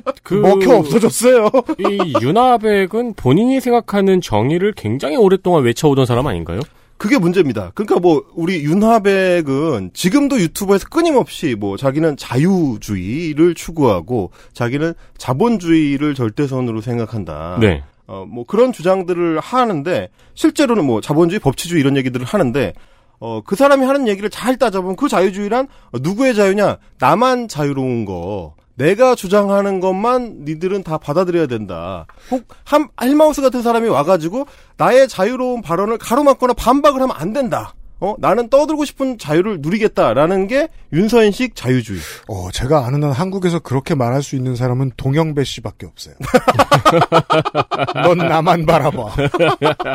[0.00, 1.50] 근데 그 먹혀 없어졌어요.
[1.78, 6.60] 이 윤하백은 본인이 생각하는 정의를 굉장히 오랫동안 외쳐오던 사람 아닌가요?
[6.98, 7.72] 그게 문제입니다.
[7.74, 17.58] 그러니까 뭐 우리 윤하백은 지금도 유튜브에서 끊임없이 뭐 자기는 자유주의를 추구하고 자기는 자본주의를 절대선으로 생각한다.
[17.60, 17.82] 네.
[18.06, 22.72] 어, 뭐 그런 주장들을 하는데 실제로는 뭐 자본주의, 법치주의 이런 얘기들을 하는데
[23.18, 25.68] 어, 그 사람이 하는 얘기를 잘 따져보면 그 자유주의란
[26.00, 26.78] 누구의 자유냐?
[26.98, 28.54] 나만 자유로운 거.
[28.76, 32.06] 내가 주장하는 것만 니들은 다 받아들여야 된다.
[32.30, 37.74] 혹, 한, 헬마우스 같은 사람이 와가지고 나의 자유로운 발언을 가로막거나 반박을 하면 안 된다.
[37.98, 41.98] 어, 나는 떠들고 싶은 자유를 누리겠다라는 게 윤서인식 자유주의.
[42.28, 46.14] 어, 제가 아는 한 한국에서 그렇게 말할 수 있는 사람은 동영배 씨밖에 없어요.
[48.04, 49.16] 넌 나만 바라봐.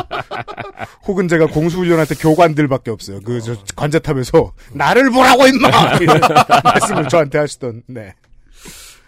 [1.06, 3.20] 혹은 제가 공수훈련할 때 교관들밖에 없어요.
[3.24, 5.70] 그, 저, 관제탑에서, 나를 보라고, 임마!
[6.64, 8.16] 말씀을 저한테 하시던, 네.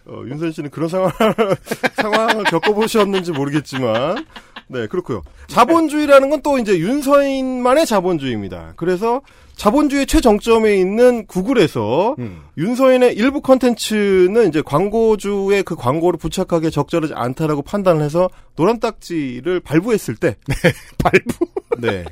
[0.05, 1.11] 어, 윤선 씨는 그런 상황,
[1.95, 4.25] 상황을 겪어보셨는지 모르겠지만,
[4.67, 8.73] 네, 그렇고요 자본주의라는 건 또 이제 윤서인만의 자본주의입니다.
[8.75, 9.21] 그래서
[9.55, 12.15] 자본주의 최정점에 있는 구글에서
[12.57, 20.15] 윤서인의 일부 컨텐츠는 이제 광고주의 그 광고를 부착하기에 적절하지 않다라고 판단을 해서 노란 딱지를 발부했을
[20.15, 20.35] 때,
[21.03, 21.45] 발부?
[21.79, 22.03] 네.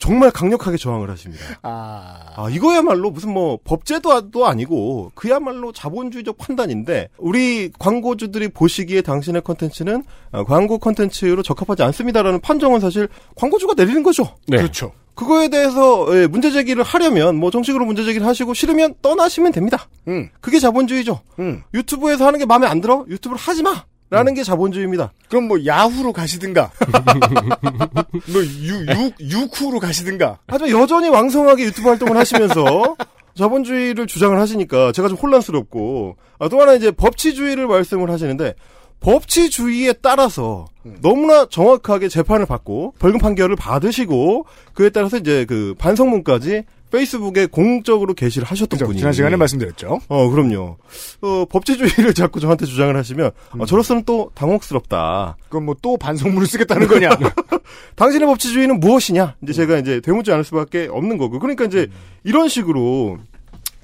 [0.00, 1.44] 정말 강력하게 저항을 하십니다.
[1.62, 10.04] 아, 아, 이거야말로 무슨 뭐 법제도도 아니고 그야말로 자본주의적 판단인데 우리 광고주들이 보시기에 당신의 컨텐츠는
[10.32, 14.36] 어, 광고 컨텐츠로 적합하지 않습니다라는 판정은 사실 광고주가 내리는 거죠.
[14.48, 14.58] 네.
[14.58, 14.92] 그렇죠.
[15.14, 19.88] 그거에 대해서 예, 문제 제기를 하려면 뭐 정식으로 문제 제기를 하시고 싫으면 떠나시면 됩니다.
[20.08, 21.20] 음, 그게 자본주의죠.
[21.38, 21.62] 음.
[21.72, 23.04] 유튜브에서 하는 게 마음에 안 들어?
[23.08, 23.84] 유튜브를 하지 마.
[24.08, 25.12] 라는 게 자본주의입니다.
[25.28, 26.70] 그럼 뭐 야후로 가시든가,
[28.32, 30.38] 뭐 유, 유, 유쿠로 가시든가.
[30.46, 32.96] 하지만 여전히 왕성하게 유튜브 활동을 하시면서
[33.34, 38.54] 자본주의를 주장을 하시니까 제가 좀 혼란스럽고 아, 또 하나 이제 법치주의를 말씀을 하시는데
[39.00, 40.66] 법치주의에 따라서
[41.02, 48.46] 너무나 정확하게 재판을 받고 벌금 판결을 받으시고 그에 따라서 이제 그 반성문까지 페이스북에 공적으로 게시를
[48.46, 48.86] 하셨던 그죠?
[48.86, 50.00] 분이 지난 시간에 말씀드렸죠.
[50.08, 50.76] 어 그럼요
[51.22, 56.88] 어 법치주의를 자꾸 저한테 주장을 하시면 어, 저로서는 또 당혹스럽다 그럼 뭐 또 반성문을 쓰겠다는
[56.88, 57.10] 거냐?
[57.96, 59.36] 당신의 법치주의는 무엇이냐?
[59.42, 61.38] 이제 제가 이제 되묻지 않을 수밖에 없는 거고.
[61.38, 61.86] 그러니까 이제
[62.24, 63.18] 이런 식으로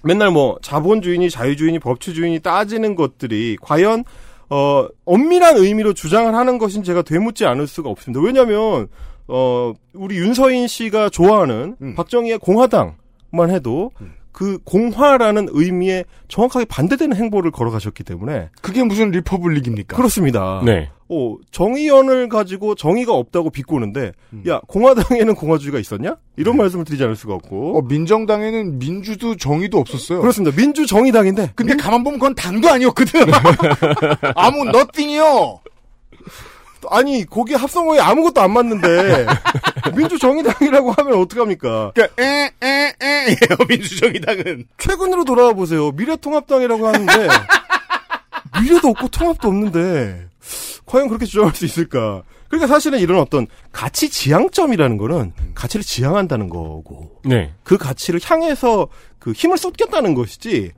[0.02, 4.04] 맨날 뭐 자본주의니 자유주의니 법치주의니 따지는 것들이 과연
[4.50, 8.20] 어 엄밀한 의미로 주장을 하는 것인 제가 되묻지 않을 수가 없습니다.
[8.20, 8.88] 왜냐하면
[9.34, 11.94] 어 우리 윤서인 씨가 좋아하는 음.
[11.94, 13.90] 박정희의 공화당만 해도
[14.32, 19.96] 그 공화라는 의미에 정확하게 반대되는 행보를 걸어가셨기 때문에 그게 무슨 리퍼블릭입니까?
[19.96, 20.62] 그렇습니다.
[20.64, 20.90] 네.
[21.08, 24.12] 어, 정의연을 가지고 정의가 없다고 비꼬는데,
[24.48, 26.16] 야, 공화당에는 공화주의가 있었냐?
[26.36, 27.76] 이런 말씀을 드리지 않을 수가 없고.
[27.76, 30.22] 어, 민정당에는 민주도 정의도 없었어요.
[30.22, 30.56] 그렇습니다.
[30.56, 31.52] 민주 정의당인데.
[31.54, 33.20] 근데 가만 보면 그건 당도 아니었거든.
[34.34, 35.60] 아무 너띵이요.
[36.90, 39.26] 아니, 거기 합성어에 아무것도 안 맞는데,
[39.96, 41.92] 민주정의당이라고 하면 어떡합니까?
[41.94, 44.66] 그러니까 에에에예요 민주정의당은.
[44.78, 45.90] 최근으로 돌아와 보세요.
[45.92, 47.28] 미래통합당이라고 하는데,
[48.60, 50.28] 미래도 없고 통합도 없는데,
[50.86, 52.22] 과연 그렇게 주장할 수 있을까?
[52.48, 57.54] 그러니까 사실은 이런 어떤 가치 지향점이라는 거는 가치를 지향한다는 거고, 네.
[57.64, 60.72] 그 가치를 향해서 그 힘을 쏟겠다는 것이지.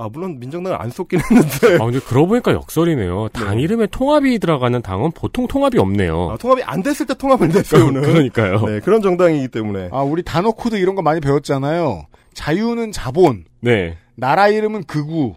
[0.00, 3.30] 아 물론 민정당을 안 쏟긴 했는데 아, 근데 그러고 보니까 역설이네요.
[3.32, 6.30] 당 이름에 통합이 들어가는 당은 보통 통합이 없네요.
[6.30, 8.64] 아, 통합이 안 됐을 때 통합을 내세우는 그러니까요.
[8.64, 12.06] 네, 그런 정당이기 때문에 아 우리 단어 코드 이런 거 많이 배웠잖아요.
[12.32, 13.98] 자유는 자본, 네.
[14.14, 15.34] 나라 이름은 극우.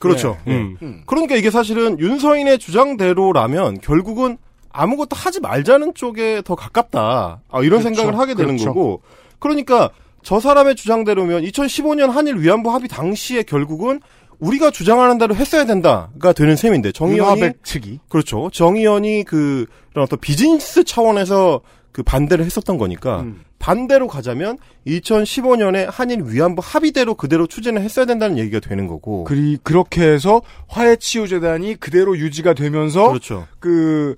[0.00, 0.36] 그렇죠.
[0.44, 0.54] 네.
[0.54, 1.02] 음.
[1.06, 4.38] 그러니까 이게 사실은 윤서인의 주장대로라면 결국은
[4.72, 7.42] 아무것도 하지 말자는 쪽에 더 가깝다.
[7.48, 7.94] 아, 이런 그렇죠.
[7.94, 8.74] 생각을 하게 되는 그렇죠.
[8.74, 9.02] 거고.
[9.38, 9.90] 그러니까
[10.22, 14.00] 저 사람의 주장대로면 2015년 한일 위안부 합의 당시에 결국은
[14.38, 18.00] 우리가 주장하는 대로 했어야 된다가 되는 셈인데 정의연이 측이.
[18.08, 18.50] 그렇죠.
[18.52, 21.60] 정의연이 그 이런 어떤 비즈니스 차원에서
[21.92, 23.44] 그 반대를 했었던 거니까 음.
[23.58, 24.58] 반대로 가자면
[24.88, 29.22] 2015년에 한일 위안부 합의대로 그대로 추진을 했어야 된다는 얘기가 되는 거고.
[29.22, 33.46] 그리 그렇게 해서 화해치유재단이 그대로 유지가 되면서 그렇죠.
[33.60, 34.16] 그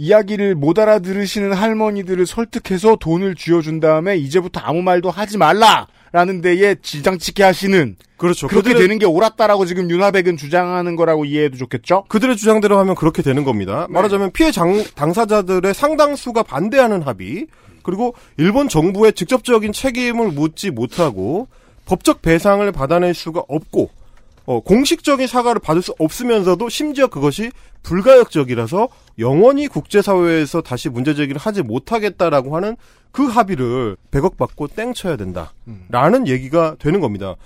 [0.00, 7.42] 이야기를 못 알아들으시는 할머니들을 설득해서 돈을 쥐어준 다음에 이제부터 아무 말도 하지 말라라는 데에 지장치게
[7.42, 8.48] 하시는 그렇죠.
[8.48, 12.04] 그렇게 그들의, 되는 게 옳았다라고 지금 윤화백은 주장하는 거라고 이해해도 좋겠죠?
[12.08, 13.86] 그들의 주장대로 하면 그렇게 되는 겁니다.
[13.88, 13.92] 네.
[13.92, 17.46] 말하자면 피해 장, 당사자들의 상당수가 반대하는 합의,
[17.82, 21.48] 그리고 일본 정부의 직접적인 책임을 묻지 못하고
[21.84, 23.90] 법적 배상을 받아낼 수가 없고
[24.50, 27.52] 어, 공식적인 사과를 받을 수 없으면서도 심지어 그것이
[27.84, 28.88] 불가역적이라서
[29.20, 32.76] 영원히 국제사회에서 다시 문제 제기를 하지 못하겠다라고 하는
[33.12, 37.36] 그 합의를 100억 받고 땡쳐야 된다라는 얘기가 되는 겁니다.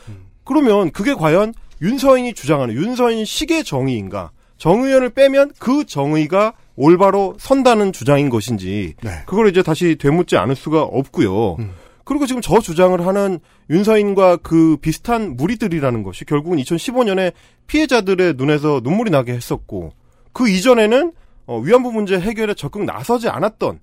[0.45, 4.31] 그러면 그게 과연 윤서인이 주장하는 윤서인 식의 정의인가?
[4.57, 9.11] 정의연을 빼면 그 정의가 올바로 선다는 주장인 것인지 네.
[9.27, 11.59] 그걸 이제 다시 되묻지 않을 수가 없고요.
[12.05, 13.41] 그리고 지금 저 주장을 하는
[13.71, 17.33] 윤서인과 그 비슷한 무리들이라는 것이 결국은 2015년에
[17.67, 19.93] 피해자들의 눈에서 눈물이 나게 했었고
[20.33, 21.13] 그 이전에는
[21.47, 23.81] 어, 위안부 문제 해결에 적극 나서지 않았던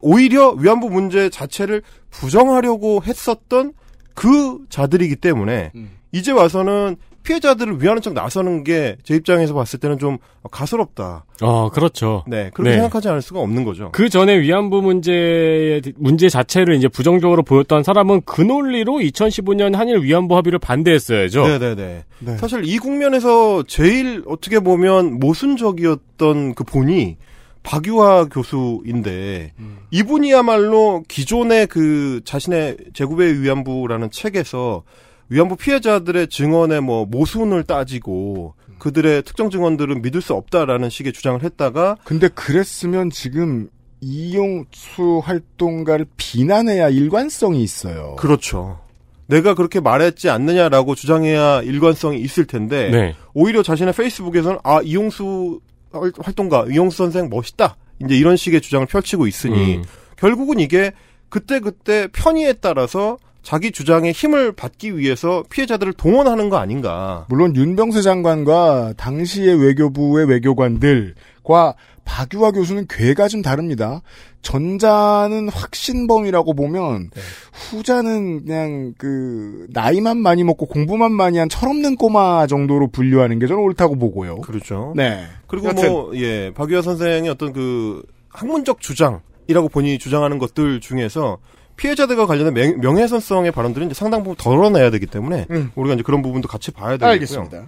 [0.00, 3.72] 오히려 위안부 문제 자체를 부정하려고 했었던
[4.14, 5.72] 그 자들이기 때문에
[6.12, 6.96] 이제 와서는
[7.28, 10.18] 피해자들을 위하는 척 나서는 게 제 입장에서 봤을 때는 좀
[10.50, 11.24] 가스럽다.
[11.40, 12.24] 어, 그렇죠.
[12.26, 12.76] 네, 그렇게 네.
[12.76, 13.90] 생각하지 않을 수가 없는 거죠.
[13.92, 20.36] 그 전에 위안부 문제 문제 자체를 이제 부정적으로 보였던 사람은 그 논리로 2015년 한일 위안부
[20.36, 21.46] 합의를 반대했어야죠.
[21.46, 22.04] 네네네.
[22.20, 22.36] 네.
[22.38, 27.16] 사실 이 국면에서 제일 어떻게 보면 모순적이었던 그 본이
[27.62, 29.52] 박유하 교수인데
[29.90, 34.82] 이분이야말로 기존의 그 자신의 제국의 위안부라는 책에서
[35.30, 41.96] 위안부 피해자들의 증언의 뭐 모순을 따지고 그들의 특정 증언들은 믿을 수 없다라는 식의 주장을 했다가
[42.04, 43.68] 근데 그랬으면 지금
[44.00, 48.16] 이용수 활동가를 비난해야 일관성이 있어요.
[48.16, 48.78] 그렇죠.
[49.26, 53.14] 내가 그렇게 말했지 않느냐라고 주장해야 일관성이 있을 텐데 네.
[53.34, 55.60] 오히려 자신의 페이스북에서는 아 이용수
[55.92, 59.84] 활- 활동가 이용수 선생 멋있다 이제 이런 식의 주장을 펼치고 있으니 음.
[60.16, 60.92] 결국은 이게
[61.28, 67.26] 그때 그때 편의에 따라서 자기 주장에 힘을 받기 위해서 피해자들을 동원하는 거 아닌가.
[67.28, 71.74] 물론 윤병세 장관과 당시의 외교부의 외교관들과
[72.04, 74.02] 박유화 교수는 괴가 좀 다릅니다.
[74.40, 77.20] 전자는 확신범이라고 보면 네.
[77.52, 83.62] 후자는 그냥 그 나이만 많이 먹고 공부만 많이 한 철없는 꼬마 정도로 분류하는 게 저는
[83.62, 84.40] 옳다고 보고요.
[84.40, 84.94] 그렇죠.
[84.96, 85.24] 네.
[85.46, 85.72] 그리고.
[85.72, 91.38] 뭐, 예, 박유하 선생의 어떤 그 학문적 주장 이라고 본인이 주장하는 것들 중에서
[91.78, 95.70] 피해자들과 관련된 명, 명예훼손성의 발언들은 이제 상당 부분 덜어내야 되기 때문에 음.
[95.74, 97.10] 우리가 이제 그런 부분도 같이 봐야 되겠고요.
[97.10, 97.66] 알겠습니다.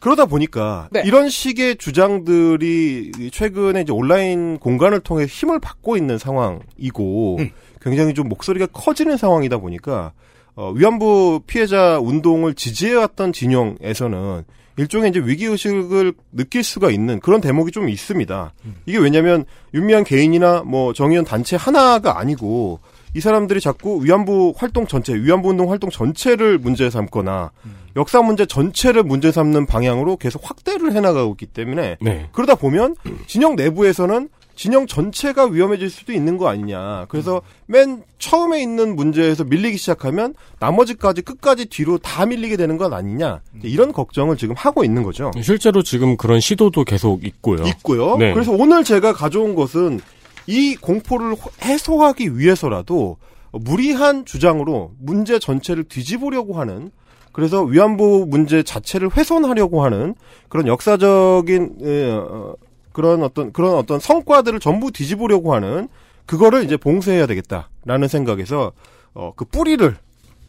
[0.00, 1.02] 그러다 보니까 네.
[1.04, 7.50] 이런 식의 주장들이 최근에 이제 온라인 공간을 통해 힘을 받고 있는 상황이고 음.
[7.80, 10.12] 굉장히 좀 목소리가 커지는 상황이다 보니까
[10.56, 14.44] 어, 위안부 피해자 운동을 지지해왔던 진영에서는
[14.76, 18.52] 일종의 이제 위기 의식을 느낄 수가 있는 그런 대목이 좀 있습니다.
[18.86, 22.80] 이게 왜냐하면 윤미향 개인이나 뭐 정의원 단체 하나가 아니고
[23.14, 27.52] 이 사람들이 자꾸 위안부 활동 전체, 위안부 운동 활동 전체를 문제 삼거나
[27.96, 32.28] 역사 문제 전체를 문제 삼는 방향으로 계속 확대를 해나가고 있기 때문에 네.
[32.32, 32.96] 그러다 보면
[33.28, 37.06] 진영 내부에서는 진영 전체가 위험해질 수도 있는 거 아니냐.
[37.08, 43.40] 그래서 맨 처음에 있는 문제에서 밀리기 시작하면 나머지까지 끝까지 뒤로 다 밀리게 되는 건 아니냐.
[43.62, 45.30] 이런 걱정을 지금 하고 있는 거죠.
[45.42, 47.64] 실제로 지금 그런 시도도 계속 있고요.
[47.66, 48.16] 있고요.
[48.16, 48.32] 네.
[48.32, 50.00] 그래서 오늘 제가 가져온 것은
[50.46, 53.16] 이 공포를 해소하기 위해서라도
[53.52, 56.90] 무리한 주장으로 문제 전체를 뒤집으려고 하는
[57.32, 60.14] 그래서 위안부 문제 자체를 훼손하려고 하는
[60.48, 62.54] 그런 역사적인 에, 어,
[62.94, 65.88] 그런 어떤 그런 어떤 성과들을 전부 뒤집으려고 하는
[66.24, 68.72] 그거를 이제 봉쇄해야 되겠다라는 생각에서
[69.12, 69.94] 어, 그 뿌리를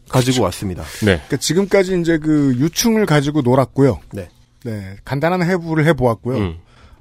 [0.08, 0.84] 가지고 왔습니다.
[1.00, 1.16] 네.
[1.16, 3.98] 그러니까 지금까지 이제 그 유충을 가지고 놀았고요.
[4.12, 4.28] 네.
[4.64, 4.96] 네.
[5.04, 6.38] 간단한 해부를 해보았고요.
[6.38, 6.58] 음.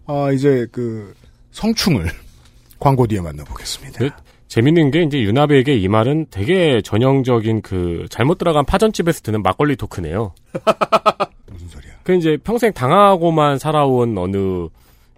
[0.07, 1.13] 아, 이제 그
[1.51, 2.09] 성충을
[2.79, 3.99] 광고 뒤에 만나보겠습니다.
[4.03, 4.09] 네.
[4.47, 10.33] 재밌는 게 이제 윤아베에게 이 말은 되게 전형적인 그 잘못 들어간 파전집에서 드는 막걸리 토크네요.
[11.51, 11.91] 무슨 소리야?
[12.03, 14.69] 그 이제 평생 당하고만 살아온 어느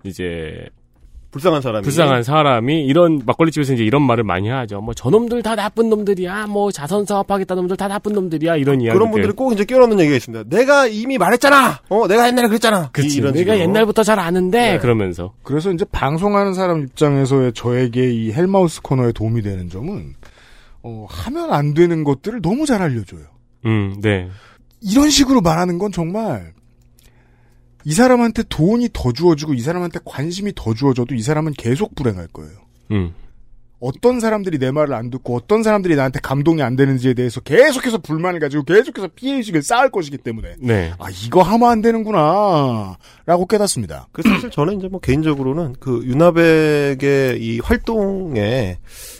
[0.03, 0.67] 이제
[1.29, 4.79] 불쌍한 사람이 불쌍한 사람이 이런 막걸리 집에서 이제 이런 말을 많이 하죠.
[4.81, 6.47] 뭐 저놈들 다 나쁜 놈들이야.
[6.47, 8.55] 뭐 자선 사업하겠다 놈들 다 나쁜 놈들이야.
[8.55, 8.97] 이런 이야기.
[8.97, 10.45] 그런 분들이 꼭 이제 끼워넣는 얘기가 있습니다.
[10.55, 11.81] 내가 이미 말했잖아.
[11.89, 12.89] 어, 내가 옛날에 그랬잖아.
[12.93, 13.17] 그치.
[13.17, 13.69] 이런 내가 식으로.
[13.69, 14.77] 옛날부터 잘 아는데 네.
[14.79, 20.15] 그러면서 그래서 이제 방송하는 사람 입장에서의 저에게 이 헬마우스 코너에 도움이 되는 점은
[20.83, 23.23] 어, 하면 안 되는 것들을 너무 잘 알려줘요.
[23.65, 24.29] 음, 네.
[24.81, 26.53] 이런 식으로 말하는 건 정말
[27.87, 32.51] 이 사람한테 돈이 더 주어지고 이 사람한테 관심이 더 주어져도 이 사람은 계속 불행할 거예요.
[32.91, 33.13] 음.
[33.79, 38.41] 어떤 사람들이 내 말을 안 듣고 어떤 사람들이 나한테 감동이 안 되는지에 대해서 계속해서 불만을
[38.41, 40.91] 가지고 계속해서 피해의식을 쌓을 것이기 때문에 네.
[40.99, 44.09] 아 이거 하면 안 되는구나 라고 깨닫습니다.
[44.11, 48.79] 그 사실 저는 이제 뭐 개인적으로는 그 윤하백의 이 활동에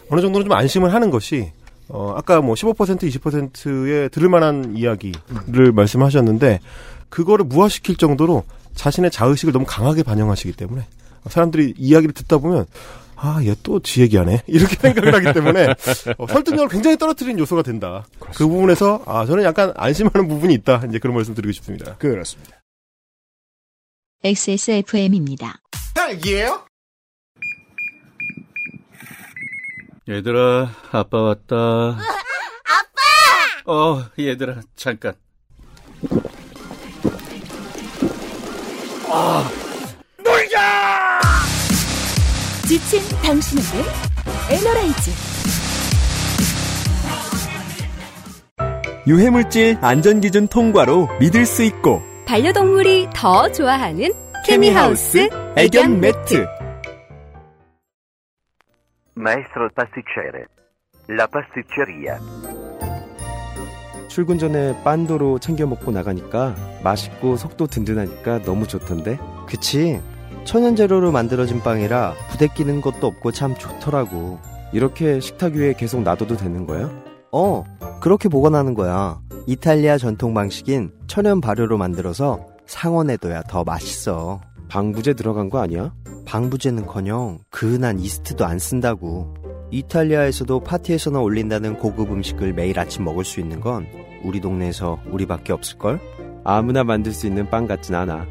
[0.10, 1.53] 어느 정도는 좀 안심을 하는 것이
[1.88, 6.60] 어 아까 뭐 15% 20%에 들을 만한 이야기를 말씀하셨는데
[7.10, 8.43] 그거를 무화시킬 정도로
[8.76, 10.86] 자신의 자의식을 너무 강하게 반영하시기 때문에
[11.30, 12.65] 사람들이 이야기를 듣다 보면
[13.20, 14.43] 아, 얘 또 지 얘기하네.
[14.48, 15.67] 이렇게 생각을 하기 때문에
[16.20, 18.06] 어, 설득력을 굉장히 떨어뜨리는 요소가 된다.
[18.36, 20.84] 그 부분에서 아, 저는 약간 안심하는 부분이 있다.
[20.88, 21.96] 이제 그런 말씀 드리고 싶습니다.
[21.96, 22.62] 그렇습니다.
[24.24, 25.60] XSFM입니다.
[25.96, 26.65] 딸기예요?
[30.10, 31.56] 얘들아, 아빠 왔다.
[32.63, 33.72] 아빠!
[33.72, 35.13] 어, 얘들아, 잠깐.
[42.67, 43.89] 지친 당신에게
[44.50, 45.12] 에너라이즈
[49.08, 54.12] 유해물질 안전기준 통과로 믿을 수 있고 반려동물이 더 좋아하는
[54.46, 56.58] 케미하우스 애견 매트
[59.17, 60.46] Maestro pasticcere.
[61.10, 62.20] La pasticceria.
[64.17, 70.01] 출근 전에 빤도로 챙겨 먹고 나가니까 맛있고 속도 든든하니까 너무 좋던데 그치.
[70.43, 74.39] 천연 재료로 만들어진 빵이라 부대 끼는 것도 없고 참 좋더라고.
[74.73, 76.89] 이렇게 식탁 위에 계속 놔둬도 되는 거야?
[77.32, 77.63] 어,
[78.01, 79.19] 그렇게 보관하는 거야.
[79.45, 84.41] 이탈리아 전통 방식인 천연 발효로 만들어서 상온에둬야 더 맛있어.
[84.67, 85.93] 방부제 들어간 거 아니야?
[86.25, 89.36] 방부제는커녕 그은한 이스트도 안 쓴다고.
[89.69, 93.86] 이탈리아에서도 파티에서나 올린다는 고급 음식을 매일 아침 먹을 수 있는 건
[94.23, 95.99] 우리 동네에서 우리밖에 없을걸?
[96.43, 98.25] 아무나 만들 수 있는 빵 같진 않아.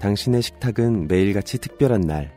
[0.00, 2.32] 당신의 식탁은 매일같이 특별한 날.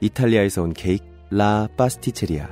[0.00, 2.48] 이탈리아에서 온 케이크 라 파스티체리아.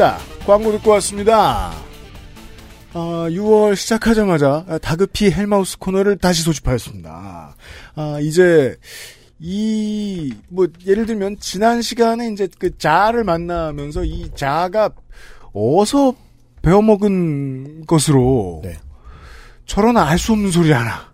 [0.00, 0.16] 자,
[0.46, 1.72] 광고 듣고 왔습니다.
[2.92, 7.54] 아, 6월 시작하자마자 다급히 헬마우스 코너를 다시 소집하였습니다.
[7.94, 8.76] 아, 이제
[9.38, 14.90] 이, 뭐, 예를 들면, 지난 시간에 이제 그 자를 만나면서 이 자가
[15.54, 16.14] 어서
[16.62, 18.62] 배워먹은 것으로
[19.64, 21.10] 저런 알 수 없는 소리 하나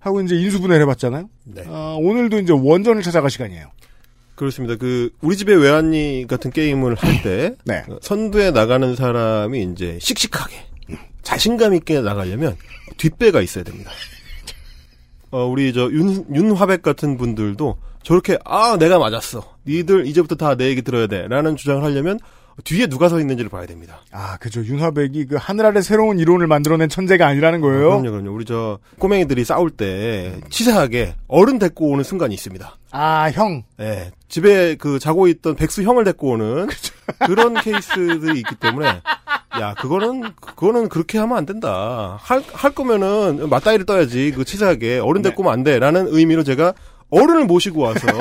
[0.00, 1.28] 하고 이제 인수분해를 해봤잖아요.
[1.68, 3.70] 아, 오늘도 이제 원전을 찾아갈 시간이에요.
[4.34, 4.74] 그렇습니다.
[4.76, 7.84] 그 우리 집의 외환리 같은 게임을 할때 네.
[8.02, 10.56] 선두에 나가는 사람이 이제 씩씩하게
[11.24, 12.56] 자신감 있게 나가려면
[12.96, 13.90] 뒷배가 있어야 됩니다.
[15.30, 19.56] 어, 우리 저 윤, 윤화백 같은 분들도 저렇게 아 내가 맞았어.
[19.66, 22.20] 니들 이제부터 다 내 얘기 들어야 돼라는 주장을 하려면
[22.62, 24.02] 뒤에 누가 서 있는지를 봐야 됩니다.
[24.12, 24.64] 아, 그죠.
[24.64, 27.88] 윤화백이 그 하늘 아래 새로운 이론을 만들어낸 천재가 아니라는 거예요.
[28.00, 28.30] 그럼요, 그럼요.
[28.32, 32.76] 우리 저 꼬맹이들이 싸울 때 치사하게 어른 데리고 오는 순간이 있습니다.
[32.92, 33.64] 아, 형.
[33.80, 34.12] 예.
[34.28, 36.68] 집에 그 자고 있던 백수 형을 데리고 오는
[37.26, 39.00] 그런 케이스들이 있기 때문에
[39.60, 42.18] 야, 그거는 그거는 그렇게 하면 안 된다.
[42.20, 44.32] 할 할 거면은 맞다이를 떠야지.
[44.34, 46.72] 그 치사하게 어른 데리고 오면 안 돼 라는 의미로 제가
[47.10, 48.06] 어른을 모시고 와서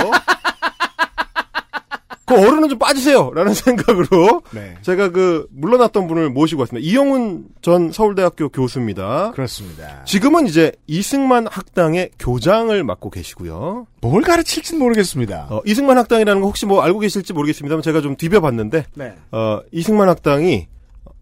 [2.25, 4.75] 그 어른은 좀 빠지세요 라는 생각으로 네.
[4.81, 6.88] 제가 그 물러났던 분을 모시고 왔습니다.
[6.88, 9.31] 이영훈 전 서울대학교 교수입니다.
[9.31, 10.05] 그렇습니다.
[10.05, 13.88] 지금은 이제 이승만 학당의 교장을 맡고 계시고요.
[13.99, 15.47] 뭘 가르칠진 모르겠습니다.
[15.49, 19.15] 어, 이승만 학당이라는 거 혹시 뭐 알고 계실지 모르겠습니다만 제가 좀 뒤벼봤는데 네.
[19.34, 20.67] 어, 이승만 학당이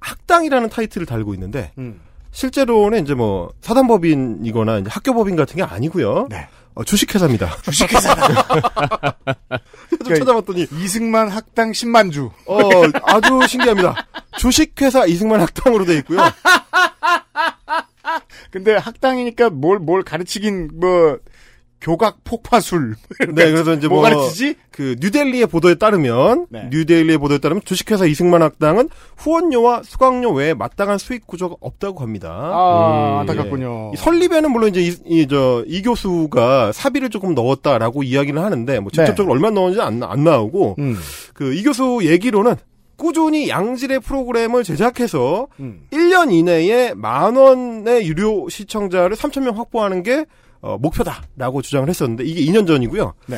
[0.02, 2.02] 학당이라는 타이틀을 달고 있는데 음.
[2.32, 6.28] 실제로는 이제 뭐 사단법인이거나 이제 학교법인 같은 게 아니고요.
[6.30, 6.48] 네.
[6.74, 7.58] 어, 주식회사입니다.
[7.64, 9.18] 주식회사다.
[10.06, 12.32] 좀 찾아봤더니 이승만 학당 10만 주.
[12.46, 12.58] 어,
[13.04, 13.96] 아주 신기합니다.
[14.38, 16.20] 주식회사 이승만 학당으로 돼 있고요.
[18.52, 21.18] 근데 학당이니까 뭘, 뭘 가르치긴, 뭐,
[21.82, 22.96] 교각 폭파술.
[23.34, 24.56] 네, 그래서 이제 뭐 뭐, 가르치지?
[24.72, 26.68] 그 뉴델리의 보도에 따르면 네.
[26.72, 32.30] 뉴델리의 보도에 따르면 주식회사 이승만 학당은 후원료와 수강료 외에 마땅한 수익 구조가 없다고 합니다.
[32.32, 33.92] 아, 음, 안타깝군요.
[33.94, 38.92] 이 설립에는 물론 이제 이, 이, 저, 이 교수가 사비를 조금 넣었다라고 이야기를 하는데 뭐
[38.92, 40.98] 직접적으로 얼마 넣었는지 안, 안 나오고 음.
[41.34, 42.56] 그 이 교수 얘기로는
[42.96, 45.82] 꾸준히 양질의 프로그램을 제작해서 음.
[45.92, 50.26] 1년 이내에 만 원의 유료 시청자를 3천 명 확보하는 게
[50.62, 53.14] 어, 목표다라고 주장을 했었는데 이게 2년 전이고요.
[53.28, 53.38] 네.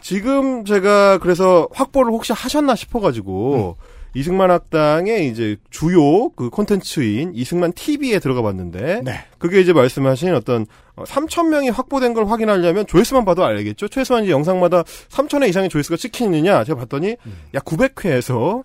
[0.00, 3.76] 지금 제가 그래서 확보를 혹시 하셨나 싶어가지고
[4.14, 9.24] 이승만 학당의 이제 주요 그 콘텐츠인 이승만 TV에 들어가 봤는데 네.
[9.38, 10.66] 그게 이제 말씀하신 어떤
[10.96, 13.88] 3천 명이 확보된 걸 확인하려면 조회수만 봐도 알겠죠.
[13.88, 17.16] 최소한 이제 영상마다 3천회 이상의 조회수가 찍히느냐 제가 봤더니
[17.54, 18.64] 약 900회에서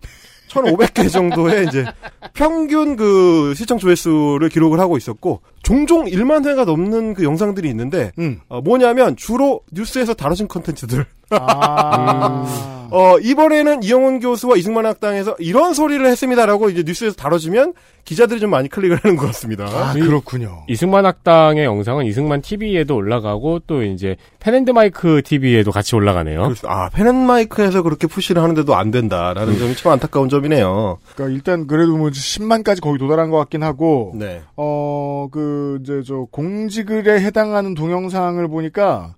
[0.64, 1.86] 1,500개 정도의 이제
[2.34, 8.40] 평균 그 시청 조회수를 기록을 하고 있었고 종종 1만 회가 넘는 그 영상들이 있는데 음.
[8.50, 11.06] 어, 뭐냐면 주로 뉴스에서 다뤄진 컨텐츠들.
[11.32, 12.74] 아.
[12.92, 17.74] 어, 이번에는 이영훈 교수와 이승만 학당에서 이런 소리를 했습니다라고 이제 뉴스에서 다뤄지면
[18.06, 19.66] 기자들이 좀 많이 클릭을 하는 것 같습니다.
[19.66, 20.64] 아, 이- 그렇군요.
[20.70, 26.42] 이승만 학당의 영상은 이승만 TV에도 올라가고 또 이제 펜앤드마이크 TV에도 같이 올라가네요.
[26.44, 26.70] 그렇습니다.
[26.72, 31.00] 아, 펜앤마이크에서 그렇게 푸시를 하는데도 안 된다라는 점이 참 안타까운 점이네요.
[31.16, 34.42] 그러니까 일단 그래도 뭐 10만까지 거의 도달한 것 같긴 하고, 네.
[34.56, 39.16] 어, 그, 이제 저 공지글에 해당하는 동영상을 보니까,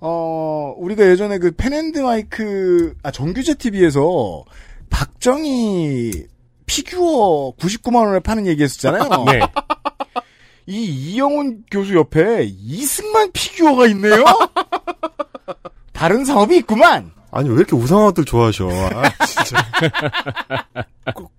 [0.00, 4.44] 어, 우리가 예전에 그 펜앤드 마이크, 아, 정규재 TV에서
[4.88, 6.26] 박정희
[6.66, 9.24] 피규어 99만원에 파는 얘기 했었잖아요.
[9.30, 9.40] 네.
[10.66, 14.24] 이 이영훈 교수 옆에 이승만 피규어가 있네요?
[15.92, 17.12] 다른 사업이 있구만!
[17.30, 18.68] 아니 왜 이렇게 우상한 것들 좋아하셔?
[18.68, 19.64] 아, 진짜.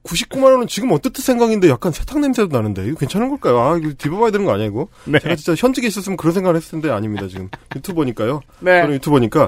[0.03, 3.59] 99만 원은 지금 어떻듯 생각인데 약간 세탁 냄새도 나는데 이거 괜찮은 걸까요?
[3.59, 4.87] 아 이거 뒤봐봐야 되는 거 아니야 이거?
[5.05, 5.19] 네.
[5.19, 8.41] 제가 진짜 현직에 있었으면 그런 생각을 했을 텐데 아닙니다 지금 유튜버니까요.
[8.59, 8.81] 네.
[8.81, 9.47] 저는 유튜버니까.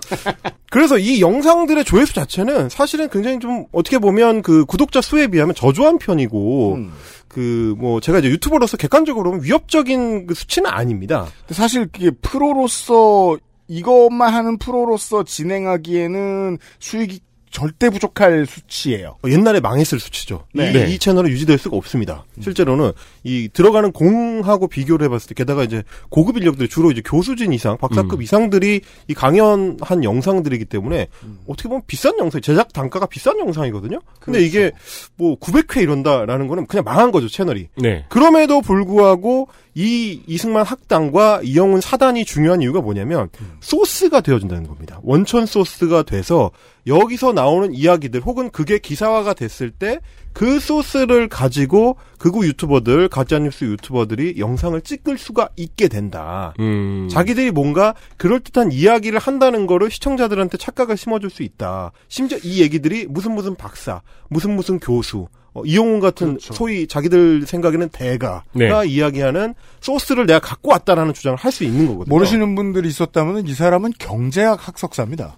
[0.69, 5.97] 그래서 이 영상들의 조회수 자체는 사실은 굉장히 좀 어떻게 보면 그 구독자 수에 비하면 저조한
[5.97, 6.93] 편이고 음.
[7.27, 11.25] 그뭐 제가 이제 유튜버로서 객관적으로 보면 위협적인 그 수치는 아닙니다.
[11.49, 13.37] 사실 그게 프로로서
[13.68, 17.22] 이것만 하는 프로로서 진행하기에는 수익이
[17.53, 19.17] 절대 부족할 수치예요.
[19.23, 20.47] 어, 옛날에 망했을 수치죠.
[20.53, 20.71] 네.
[20.71, 20.91] 이, 네.
[20.91, 22.25] 이 채널은 유지될 수가 없습니다.
[22.41, 22.91] 실제로는
[23.23, 28.19] 이 들어가는 공하고 비교를 해봤을 때 게다가 이제 고급 인력들이 주로 이제 교수진 이상, 박사급
[28.19, 28.21] 음.
[28.23, 31.07] 이상들이 이 강연한 영상들이기 때문에
[31.47, 33.99] 어떻게 보면 비싼 영상, 제작 단가가 비싼 영상이거든요.
[34.19, 34.71] 근데 이게
[35.15, 37.69] 뭐 900회 이런다라는 거는 그냥 망한 거죠 채널이.
[37.77, 38.05] 네.
[38.09, 43.29] 그럼에도 불구하고 이 이승만 학당과 이영훈 사단이 중요한 이유가 뭐냐면
[43.59, 44.99] 소스가 되어준다는 겁니다.
[45.03, 46.51] 원천 소스가 돼서
[46.88, 49.99] 여기서 나오는 이야기들 혹은 그게 기사화가 됐을 때
[50.34, 56.53] 그 소스를 가지고 극우 유튜버들 가짜뉴스 유튜버들이 영상을 찍을 수가 있게 된다.
[56.59, 57.07] 음.
[57.09, 61.91] 자기들이 뭔가 그럴듯한 이야기를 한다는 거를 시청자들한테 착각을 심어줄 수 있다.
[62.07, 67.89] 심지어 이 얘기들이 무슨 무슨 박사, 무슨 무슨 교수, 어, 이영훈 같은 소위 자기들 생각에는
[67.89, 68.69] 대가가 네.
[68.88, 72.11] 이야기하는 소스를 내가 갖고 왔다라는 주장을 할 수 있는 거거든요.
[72.11, 75.38] 모르시는 분들이 있었다면 이 사람은 경제학 학석사입니다.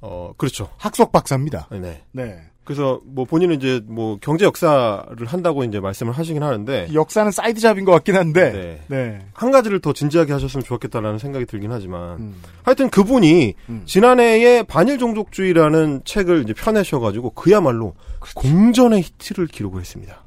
[0.00, 0.70] 어, 그렇죠.
[0.76, 1.68] 학석 박사입니다.
[1.72, 2.02] 네.
[2.12, 2.38] 네.
[2.64, 7.86] 그래서 뭐 본인은 이제 뭐 경제 역사를 한다고 이제 말씀을 하시긴 하는데 역사는 side job인
[7.86, 8.52] 것 같긴 한데.
[8.52, 8.80] 네.
[8.88, 9.18] 네.
[9.32, 12.42] 한 가지를 더 진지하게 하셨으면 좋겠다라는 생각이 들긴 하지만 음.
[12.62, 13.54] 하여튼 그분이
[13.86, 17.94] 지난해에 반일 종족주의라는 책을 이제 펴내셔가지고 그야말로
[18.34, 20.22] 공전의 히트를 기록을 했습니다.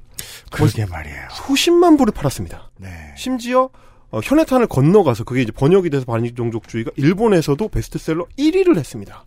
[0.52, 1.28] 그러게 말이에요.
[1.32, 2.72] 수십만 부를 팔았습니다.
[2.78, 2.90] 네.
[3.18, 3.70] 심지어
[4.10, 9.24] 어, 현해탄을 건너가서 그게 이제 번역이 돼서 반일 종족주의가 일본에서도 베스트셀러 1위를 했습니다.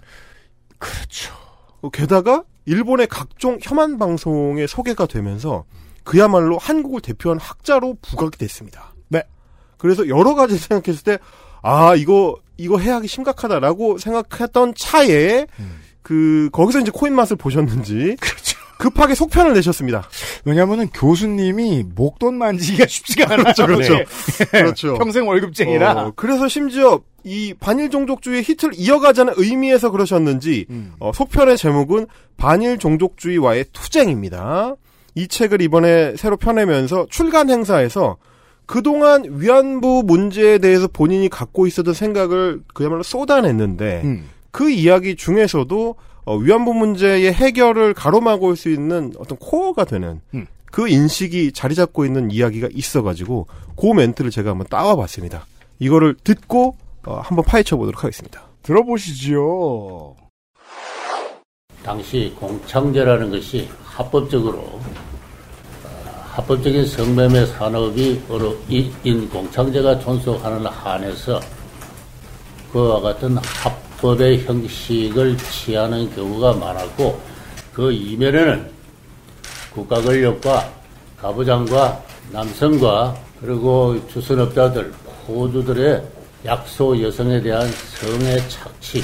[0.85, 1.35] 그렇죠.
[1.81, 5.65] 어, 게다가 일본의 각종 혐한 방송에 소개가 되면서
[6.03, 8.93] 그야말로 한국을 대표한 학자로 부각이 됐습니다.
[9.09, 9.23] 네.
[9.79, 11.19] 그래서 여러 가지 생각했을 때,
[11.63, 15.47] 아, 이거, 이거 해악이 심각하다라고 생각했던 차에,
[16.03, 18.17] 그, 거기서 이제 코인 맛을 보셨는지.
[18.85, 20.07] 급하게 속편을 내셨습니다.
[20.45, 23.55] 왜냐면은 교수님이 목돈 만지기가 쉽지가 않아요.
[23.55, 23.95] 그렇죠, 그렇죠.
[23.95, 24.05] 네.
[24.51, 24.95] 그렇죠.
[25.01, 25.93] 평생 월급쟁이라.
[25.93, 30.67] 어, 그래서 심지어 이 반일 종족주의 히트를 이어가자는 의미에서 그러셨는지
[30.99, 34.75] 어, 속편의 제목은 반일 종족주의와의 투쟁입니다.
[35.15, 38.19] 이 책을 이번에 새로 펴내면서 출간 행사에서
[38.67, 44.29] 그동안 위안부 문제에 대해서 본인이 갖고 있었던 생각을 그야말로 쏟아냈는데 음.
[44.51, 45.95] 그 이야기 중에서도
[46.25, 50.47] 어, 위안부 문제의 해결을 가로막을 수 있는 어떤 코어가 되는 음.
[50.67, 53.47] 그 인식이 자리 잡고 있는 이야기가 있어가지고
[53.77, 55.47] 그 멘트를 제가 한번 따와봤습니다.
[55.79, 58.43] 이거를 듣고 어, 한번 파헤쳐 보도록 하겠습니다.
[58.63, 60.17] 들어보시지요.
[61.83, 64.81] 당시 공창제라는 것이 합법적으로 어,
[66.31, 71.39] 합법적인 성매매 산업이 어로 인 공창제가 존속하는 한에서
[72.73, 77.21] 그와 같은 합 법의 형식을 취하는 경우가 많았고
[77.73, 78.71] 그 이면에는
[79.73, 80.73] 국가 권력과
[81.21, 84.93] 가부장과 남성과 그리고 주선업자들
[85.27, 86.03] 모두들의
[86.45, 89.03] 약소 여성에 대한 성의 착취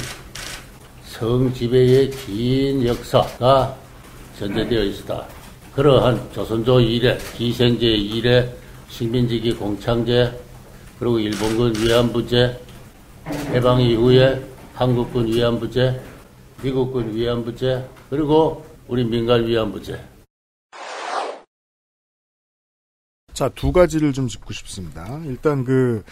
[1.03, 3.75] 성 지배의 긴 역사가
[4.39, 5.25] 전제되어 있다.
[5.75, 8.49] 그러한 조선조 이래, 기생제 이래,
[8.89, 10.31] 식민지기 공창제,
[10.99, 12.59] 그리고 일본군 위안부제,
[13.53, 14.41] 해방 이후에
[14.81, 16.01] 한국군 위안부제,
[16.63, 20.03] 미국군 위안부제, 그리고 우리 민간 위안부제.
[23.31, 25.21] 자, 두 가지를 좀 짚고 싶습니다.
[25.25, 26.03] 일단 그,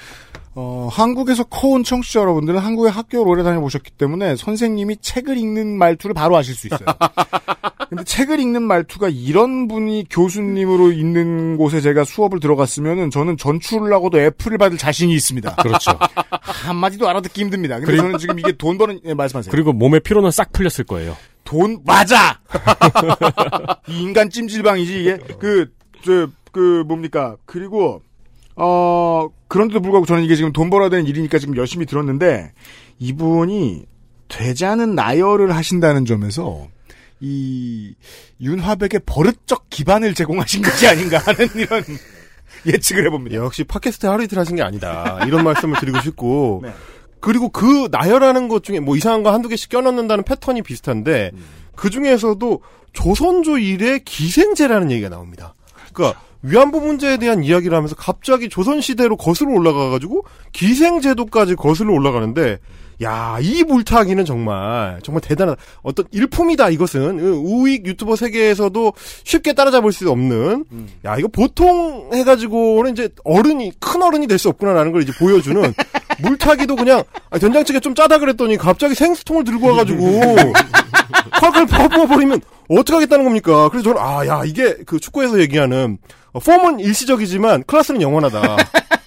[0.53, 6.37] 어, 한국에서 커온 청취자 여러분들은 한국에 학교를 오래 다녀보셨기 때문에 선생님이 책을 읽는 말투를 바로
[6.37, 6.85] 아실 수 있어요.
[7.89, 14.19] 근데 책을 읽는 말투가 이런 분이 교수님으로 있는 곳에 제가 수업을 들어갔으면은 저는 전출을 하고도
[14.19, 15.55] 애플을 받을 자신이 있습니다.
[15.55, 15.91] 그렇죠.
[16.29, 17.75] 한마디도 알아듣기 힘듭니다.
[17.77, 19.51] 근데 그리고- 저는 지금 이게 돈 버는, 예, 말씀하세요.
[19.51, 21.17] 그리고 몸의 피로는 싹 풀렸을 거예요.
[21.43, 22.39] 돈 맞아.
[23.89, 28.03] 이 인간 찜질방이지 이게 그저그 뭡니까 그리고
[28.55, 32.51] 어 그런데도 불구하고 저는 이게 지금 돈 벌어야 되는 일이니까 지금 열심히 들었는데
[32.99, 33.85] 이분이
[34.27, 36.67] 되지 않은 나열을 하신다는 점에서
[37.21, 37.93] 이
[38.41, 41.83] 윤화백의 버릇적 기반을 제공하신 것이 아닌가 하는 이런
[42.65, 43.37] 예측을 해봅니다.
[43.37, 45.19] 역시 팟캐스트 하루 이틀 하신 게 아니다.
[45.25, 46.61] 이런 말씀을 드리고 싶고.
[46.65, 46.73] 네.
[47.21, 51.31] 그리고 그 나열하는 것 중에 뭐 이상한 거 한두 개씩 껴넣는다는 패턴이 비슷한데
[51.75, 52.61] 그 중에서도
[52.93, 55.53] 조선조 일의 기생제라는 얘기가 나옵니다.
[55.93, 62.59] 그러니까 위안부 문제에 대한 이야기를 하면서 갑자기 조선시대로 거슬러 올라가가지고 기생제도까지 거슬러 올라가는데
[63.01, 65.61] 야, 이 물타기는 정말, 정말 대단하다.
[65.83, 67.19] 어떤 일품이다, 이것은.
[67.21, 68.93] 우익 유튜버 세계에서도
[69.23, 70.65] 쉽게 따라잡을 수 없는.
[71.05, 75.73] 야, 이거 보통 해가지고는 이제 어른이, 큰 어른이 될 수 없구나라는 걸 이제 보여주는.
[76.21, 80.21] 물타기도 그냥, 아, 된장찌개 좀 짜다 그랬더니 갑자기 생수통을 들고 와가지고,
[81.39, 83.69] 콱콱 퍼부어버리면 어떡하겠다는 겁니까?
[83.69, 85.97] 그래서 저는, 아, 야, 이게 그 축구에서 얘기하는,
[86.33, 88.57] 어, 폼은 일시적이지만 클래스는 영원하다.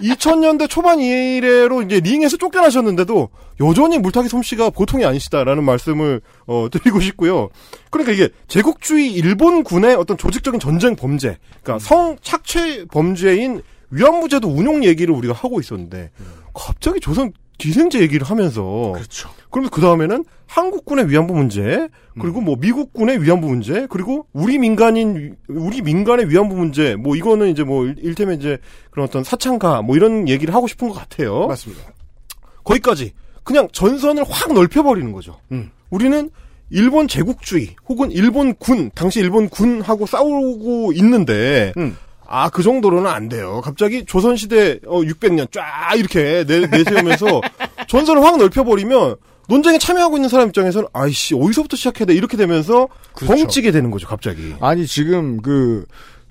[0.00, 3.28] 2000년대 초반 이래로 이제 링에서 쫓겨나셨는데도
[3.60, 7.50] 여전히 물타기 솜씨가 보통이 아니시다라는 말씀을 어, 드리고 싶고요.
[7.90, 15.14] 그러니까 이게 제국주의 일본군의 어떤 조직적인 전쟁 범죄, 그러니까 성 착취 범죄인 위안부제도 운용 얘기를
[15.14, 16.10] 우리가 하고 있었는데
[16.54, 19.28] 갑자기 조선 기생제 얘기를 하면서 그렇죠.
[19.50, 21.88] 그러면서 그 다음에는 한국군의 위안부 문제,
[22.20, 27.62] 그리고 뭐 미국군의 위안부 문제, 그리고 우리 민간인 우리 민간의 위안부 문제, 뭐 이거는 이제
[27.62, 28.58] 뭐 일- 일테면 이제
[28.90, 31.46] 그런 어떤 사창가 뭐 이런 얘기를 하고 싶은 것 같아요.
[31.46, 31.82] 맞습니다.
[32.64, 33.12] 거기까지
[33.44, 35.38] 그냥 전선을 확 넓혀버리는 거죠.
[35.52, 35.70] 음.
[35.90, 36.30] 우리는
[36.70, 41.96] 일본 제국주의 혹은 일본 군 당시 일본 군하고 싸우고 있는데 음.
[42.32, 43.60] 아 그 정도로는 안 돼요.
[43.62, 47.40] 갑자기 조선시대 어 600년 쫙 이렇게 내, 내세우면서
[47.88, 49.16] 전선을 확 넓혀버리면
[49.48, 53.34] 논쟁에 참여하고 있는 사람 입장에서는 아이씨 어디서부터 시작해야 돼 이렇게 되면서 그렇죠.
[53.34, 54.54] 벙찌게 되는 거죠 갑자기.
[54.60, 55.86] 아니 지금 그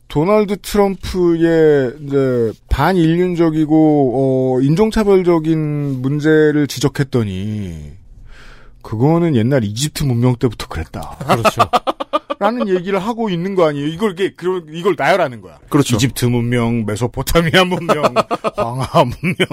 [0.07, 7.91] 도널드 트럼프의 이제 반인륜적이고 어 인종차별적인 문제를 지적했더니
[8.81, 11.17] 그거는 옛날 이집트 문명 때부터 그랬다.
[11.27, 11.61] 그렇죠.
[12.39, 13.87] 라는 얘기를 하고 있는 거 아니에요?
[13.87, 15.59] 이걸 이게 그걸 이걸 나열하는 거야.
[15.69, 15.95] 그렇죠.
[15.97, 18.03] 이집트 문명, 메소포타미아 문명,
[18.55, 19.47] 황하 문명.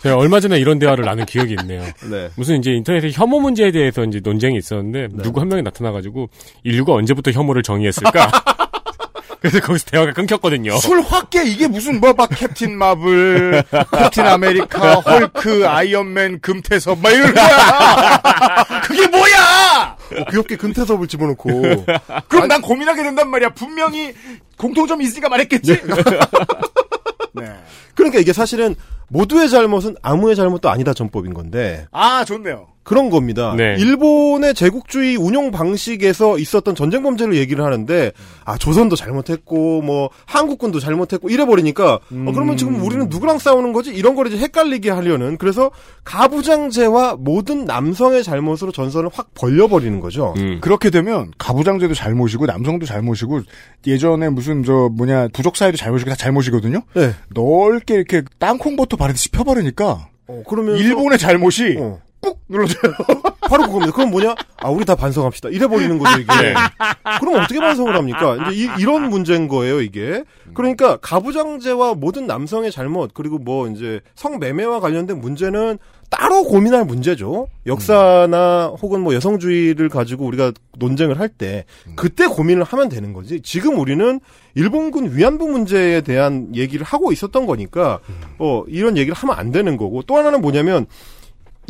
[0.00, 1.82] 제가 얼마 전에 이런 대화를 나눈 기억이 있네요.
[2.08, 2.30] 네.
[2.36, 6.28] 무슨 이제 인터넷에 혐오 문제에 대해서 이제 논쟁이 있었는데 누구 한 명이 나타나 가지고
[6.62, 8.30] 인류가 언제부터 혐오를 정의했을까?
[9.40, 10.76] 그래서 거기서 대화가 끊겼거든요.
[10.76, 13.62] 술 확게 이게 무슨 뭐 막 캡틴 마블,
[13.98, 18.62] 캡틴 아메리카, 헐크, 아이언맨, 금태섭 막 이런 거야.
[18.86, 19.96] 그게 뭐야?
[20.18, 21.84] 어, 귀엽게 금태섭을 집어넣고
[22.28, 23.50] 그럼 난 고민하게 된단 말이야.
[23.50, 24.14] 분명히
[24.56, 25.80] 공통점이 있으니까 말했겠지.
[27.34, 27.44] 네.
[27.94, 28.74] 그러니까 이게 사실은
[29.08, 32.68] 모두의 잘못은 아무의 잘못도 아니다 전법인 건데 아 좋네요.
[32.90, 33.54] 그런 겁니다.
[33.56, 33.76] 네.
[33.78, 38.10] 일본의 제국주의 운용 방식에서 있었던 전쟁 범죄를 얘기를 하는데
[38.44, 43.94] 아 조선도 잘못했고 뭐 한국군도 잘못했고 이래 버리니까 어, 그러면 지금 우리는 누구랑 싸우는 거지
[43.94, 45.70] 이런 거를 이제 헷갈리게 하려는 그래서
[46.02, 50.34] 가부장제와 모든 남성의 잘못으로 전선을 확 벌려버리는 거죠.
[50.38, 50.58] 음.
[50.60, 53.42] 그렇게 되면 가부장제도 잘못이고 남성도 잘못이고
[53.86, 56.82] 예전에 무슨 저 뭐냐 부족 사회도 잘못이고 다 잘못이거든요.
[56.94, 57.14] 네.
[57.34, 62.00] 넓게 이렇게 땅콩버터 바르듯이 펴버리니까 어, 그러면 일본의 잘못이 어.
[62.20, 62.92] 꾹 눌러줘요.
[63.48, 63.92] 바로 그겁니다.
[63.92, 64.34] 그럼 뭐냐?
[64.58, 65.48] 아, 우리 다 반성합시다.
[65.48, 66.32] 이래 버리는 거죠, 이게.
[66.40, 66.54] 네.
[67.20, 68.36] 그럼 어떻게 반성을 합니까?
[68.52, 70.22] 이제 이, 런 문제인 거예요, 이게.
[70.54, 75.78] 그러니까 가부장제와 모든 남성의 잘못, 그리고 뭐 이제 성매매와 관련된 문제는
[76.10, 77.46] 따로 고민할 문제죠.
[77.66, 81.64] 역사나 혹은 뭐 여성주의를 가지고 우리가 논쟁을 할 때
[81.94, 83.40] 그때 고민을 하면 되는 거지.
[83.40, 84.18] 지금 우리는
[84.56, 88.00] 일본군 위안부 문제에 대한 얘기를 하고 있었던 거니까
[88.40, 90.86] 어 이런 얘기를 하면 안 되는 거고 또 하나는 뭐냐면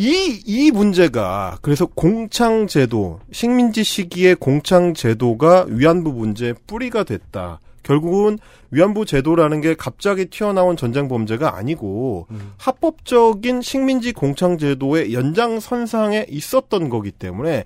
[0.03, 7.61] 이, 이 문제가, 그래서 공창제도, 식민지 시기의 공창제도가 위안부 문제의 뿌리가 됐다.
[7.83, 8.39] 결국은
[8.71, 17.11] 위안부 제도라는 게 갑자기 튀어나온 전쟁 범죄가 아니고, 합법적인 식민지 공창 제도의 연장선상에 있었던 거기
[17.11, 17.65] 때문에,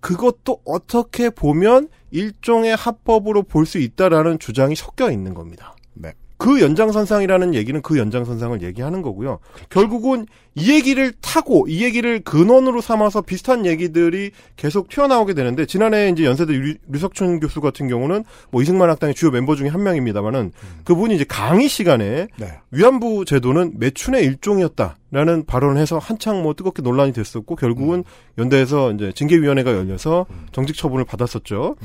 [0.00, 5.76] 그것도 어떻게 보면 일종의 합법으로 볼 수 있다라는 주장이 섞여 있는 겁니다.
[5.94, 6.12] 네.
[6.38, 9.40] 그 연장선상이라는 얘기는 그 연장선상을 얘기하는 거고요.
[9.70, 16.24] 결국은 이 얘기를 타고 이 얘기를 근원으로 삼아서 비슷한 얘기들이 계속 튀어나오게 되는데 지난해 이제
[16.24, 20.52] 연세대 류, 류석춘 교수 같은 경우는 뭐 이승만 학당의 주요 멤버 중에 한 명입니다만은
[20.84, 22.52] 그분이 이제 강의 시간에 네.
[22.70, 28.04] 위안부 제도는 매춘의 일종이었다라는 발언을 해서 한창 뭐 뜨겁게 논란이 됐었고 결국은
[28.38, 31.76] 연대에서 이제 징계위원회가 열려서 정직 처분을 받았었죠.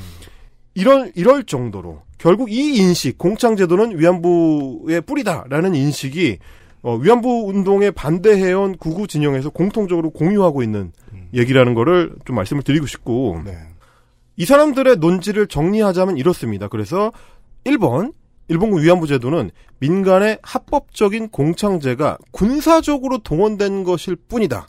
[0.75, 6.39] 이런 이럴 정도로 결국 이 인식 공창 제도는 위안부의 뿌리다라는 인식이
[6.81, 10.91] 어, 위안부 운동에 반대해온 구구 진영에서 공통적으로 공유하고 있는
[11.33, 13.57] 얘기라는 거를 좀 말씀을 드리고 싶고 네.
[14.35, 16.67] 이 사람들의 논지를 정리하자면 이렇습니다.
[16.67, 17.11] 그래서
[17.63, 18.13] 1번
[18.47, 24.67] 일본군 위안부 제도는 민간의 합법적인 공창제가 군사적으로 동원된 것일 뿐이다.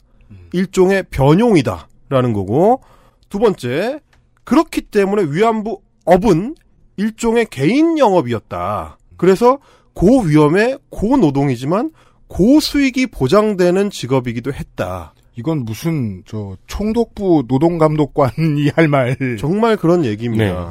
[0.53, 2.81] 일종의 변용이다라는 거고
[3.29, 3.99] 두 번째
[4.43, 6.55] 그렇기 때문에 위안부 업은
[6.97, 8.97] 일종의 개인 영업이었다.
[9.17, 9.59] 그래서
[9.93, 11.91] 고위험의 고노동이지만
[12.27, 15.13] 고수익이 보장되는 직업이기도 했다.
[15.37, 19.39] 이건 무슨 저 총독부 노동감독관이 할 말입니다.
[19.39, 20.69] 정말 그런 얘기입니다.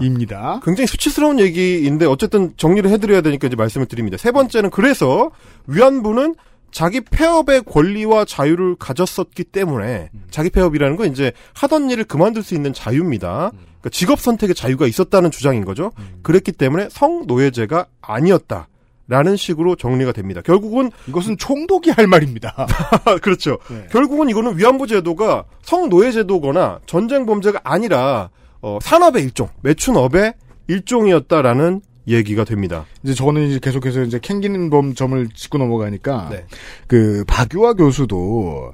[0.64, 4.16] 굉장히 수치스러운 얘기인데 어쨌든 정리를 해드려야 되니까 이제 말씀을 드립니다.
[4.16, 5.30] 세 번째는 그래서
[5.66, 6.35] 위안부는
[6.70, 12.72] 자기 폐업의 권리와 자유를 가졌었기 때문에 자기 폐업이라는 건 이제 하던 일을 그만둘 수 있는
[12.72, 13.53] 자유입니다.
[13.85, 15.93] 그러니까 직업 선택의 자유가 있었다는 주장인 거죠.
[16.22, 18.68] 그랬기 때문에 성노예제가 아니었다.
[19.07, 20.41] 라는 식으로 정리가 됩니다.
[20.41, 22.66] 결국은 이것은 총독이 할 말입니다.
[23.20, 23.59] 그렇죠.
[23.93, 28.30] 결국은 이거는 위안부 제도가 성노예 제도거나 전쟁 범죄가 아니라
[28.62, 30.32] 어, 산업의 일종, 매춘업의
[30.68, 32.87] 일종이었다라는 얘기가 됩니다.
[33.03, 36.47] 이제 저는 이제 계속해서 이제 캥기는 범점을 짚고 넘어가니까 네.
[36.87, 38.72] 그 박유화 교수도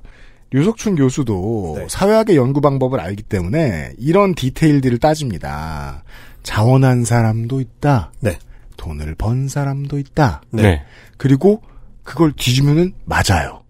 [0.52, 1.86] 류석춘 교수도 네.
[1.88, 6.02] 사회학의 연구 방법을 알기 때문에 이런 디테일들을 따집니다.
[6.42, 8.12] 자원한 사람도 있다.
[8.20, 8.38] 네.
[8.76, 10.42] 돈을 번 사람도 있다.
[10.50, 10.82] 네.
[11.16, 11.62] 그리고
[12.02, 13.62] 그걸 뒤지면은 맞아요.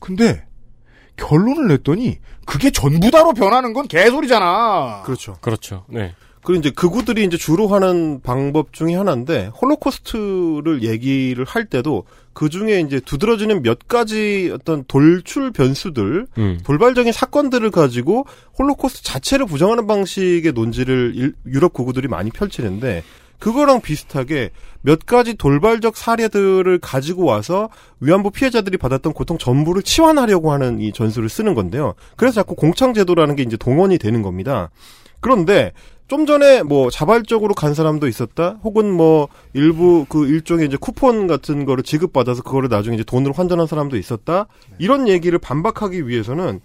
[0.00, 0.44] 근데
[1.16, 5.02] 결론을 냈더니 그게 전부다로 변하는 건 개소리잖아.
[5.04, 5.36] 그렇죠.
[5.40, 5.84] 그렇죠.
[5.88, 6.14] 네.
[6.44, 12.80] 그리고 이제 극우들이 이제 주로 하는 방법 중에 하나인데 홀로코스트를 얘기를 할 때도 그 중에
[12.80, 16.58] 이제 두드러지는 몇 가지 어떤 돌출 변수들, 음.
[16.64, 18.26] 돌발적인 사건들을 가지고
[18.58, 23.02] 홀로코스트 자체를 부정하는 방식의 논지를 일- 유럽 극우들이 많이 펼치는데
[23.38, 24.50] 그거랑 비슷하게
[24.82, 27.68] 몇 가지 돌발적 사례들을 가지고 와서
[28.00, 31.94] 위안부 피해자들이 받았던 고통 전부를 치환하려고 하는 이 전술을 쓰는 건데요.
[32.16, 34.70] 그래서 자꾸 공창제도라는 게 이제 동원이 되는 겁니다.
[35.20, 35.72] 그런데
[36.06, 38.58] 좀 전에 뭐 자발적으로 간 사람도 있었다.
[38.62, 43.66] 혹은 뭐 일부 그 일종의 이제 쿠폰 같은 거를 지급받아서 그거를 나중에 이제 돈으로 환전한
[43.66, 44.46] 사람도 있었다.
[44.78, 46.60] 이런 얘기를 반박하기 위해서는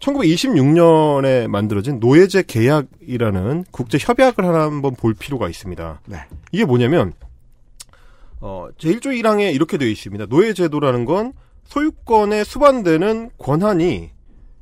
[0.00, 6.00] 1926년에 만들어진 노예제 계약이라는 국제 협약을 하나 한번 볼 필요가 있습니다.
[6.06, 6.16] 네.
[6.52, 7.12] 이게 뭐냐면
[8.40, 10.26] 어, 제1조 1항에 이렇게 되어 있습니다.
[10.26, 14.10] 노예 제도라는 건 소유권에 수반되는 권한이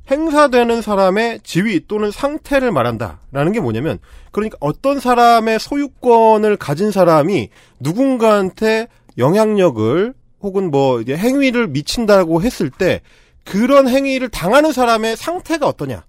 [0.09, 3.99] 행사되는 사람의 지위 또는 상태를 말한다라는 게 뭐냐면
[4.31, 7.49] 그러니까 어떤 사람의 소유권을 가진 사람이
[7.79, 8.87] 누군가한테
[9.17, 13.01] 영향력을 혹은 뭐 이제 행위를 미친다고 했을 때
[13.43, 16.03] 그런 행위를 당하는 사람의 상태가 어떠냐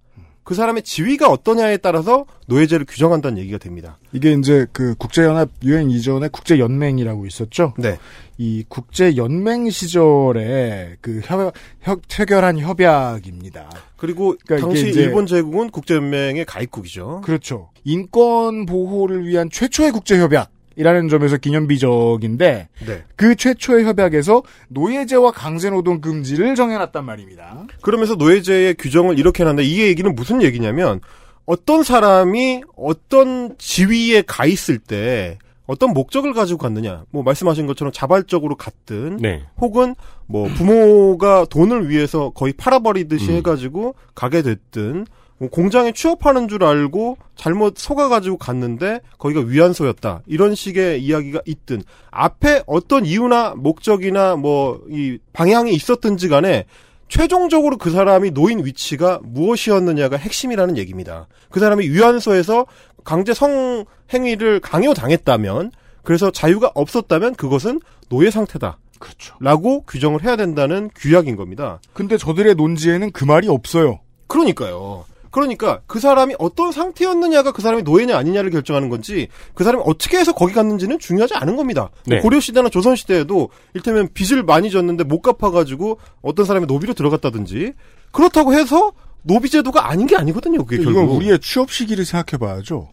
[0.50, 3.98] 그 사람의 지위가 어떠냐에 따라서 노예제를 규정한다는 얘기가 됩니다.
[4.12, 7.74] 이게 이제 그 국제연합 유엔 이전에 국제연맹이라고 있었죠.
[7.78, 7.98] 네.
[8.40, 13.68] 이 국제 연맹 시절에 그 협약, 협, 체결한 협약입니다.
[13.98, 17.20] 그리고 그러니까 당시 이제- 일본 제국은 국제 연맹의 가입국이죠.
[17.22, 17.68] 그렇죠.
[17.84, 23.04] 인권 보호를 위한 최초의 국제 협약 이라는 점에서 기념비적인데 네.
[23.14, 27.66] 그 최초의 협약에서 노예제와 강제노동 금지를 정해놨단 말입니다.
[27.82, 31.02] 그러면서 노예제의 규정을 이렇게 해놨는데 이 얘기는 무슨 얘기냐면
[31.44, 35.36] 어떤 사람이 어떤 지위에 가 있을 때
[35.70, 37.04] 어떤 목적을 가지고 갔느냐.
[37.10, 39.44] 뭐 말씀하신 것처럼 자발적으로 갔든 네.
[39.60, 39.94] 혹은
[40.26, 43.36] 뭐 부모가 돈을 위해서 거의 팔아버리듯이 음.
[43.36, 45.06] 해가지고 가게 됐든
[45.38, 52.64] 뭐 공장에 취업하는 줄 알고 잘못 속아가지고 갔는데 거기가 위안소였다 이런 식의 이야기가 있든 앞에
[52.66, 56.64] 어떤 이유나 목적이나 뭐 이 방향이 있었든지 간에
[57.10, 61.26] 최종적으로 그 사람이 놓인 위치가 무엇이었느냐가 핵심이라는 얘기입니다.
[61.50, 62.66] 그 사람이 위안소에서
[63.04, 68.78] 강제 성행위를 강요당했다면 그래서 자유가 없었다면 그것은 노예 상태다.
[68.98, 69.34] 그렇죠.
[69.40, 71.80] 라고 규정을 해야 된다는 규약인 겁니다.
[71.92, 74.00] 근데 저들의 논지에는 그 말이 없어요.
[74.28, 75.04] 그러니까요.
[75.30, 80.32] 그러니까 그 사람이 어떤 상태였느냐가 그 사람이 노예냐 아니냐를 결정하는 건지 그 사람이 어떻게 해서
[80.32, 81.90] 거기 갔는지는 중요하지 않은 겁니다.
[82.06, 82.20] 뭐 네.
[82.20, 87.74] 고려 시대나 조선 시대에도 일테면 빚을 많이 졌는데 못 갚아가지고 어떤 사람이 노비로 들어갔다든지
[88.10, 90.64] 그렇다고 해서 노비 제도가 아닌 게 아니거든요.
[90.64, 91.16] 그게 이건 결국.
[91.16, 92.88] 우리의 취업 시기를 생각해봐야죠.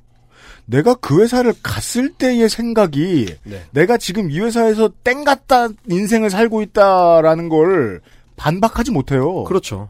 [0.65, 3.63] 내가 그 회사를 갔을 때의 생각이 네.
[3.71, 8.01] 내가 지금 이 회사에서 땡 같다 인생을 살고 있다라는 걸
[8.35, 9.45] 반박하지 못해요.
[9.45, 9.89] 그렇죠.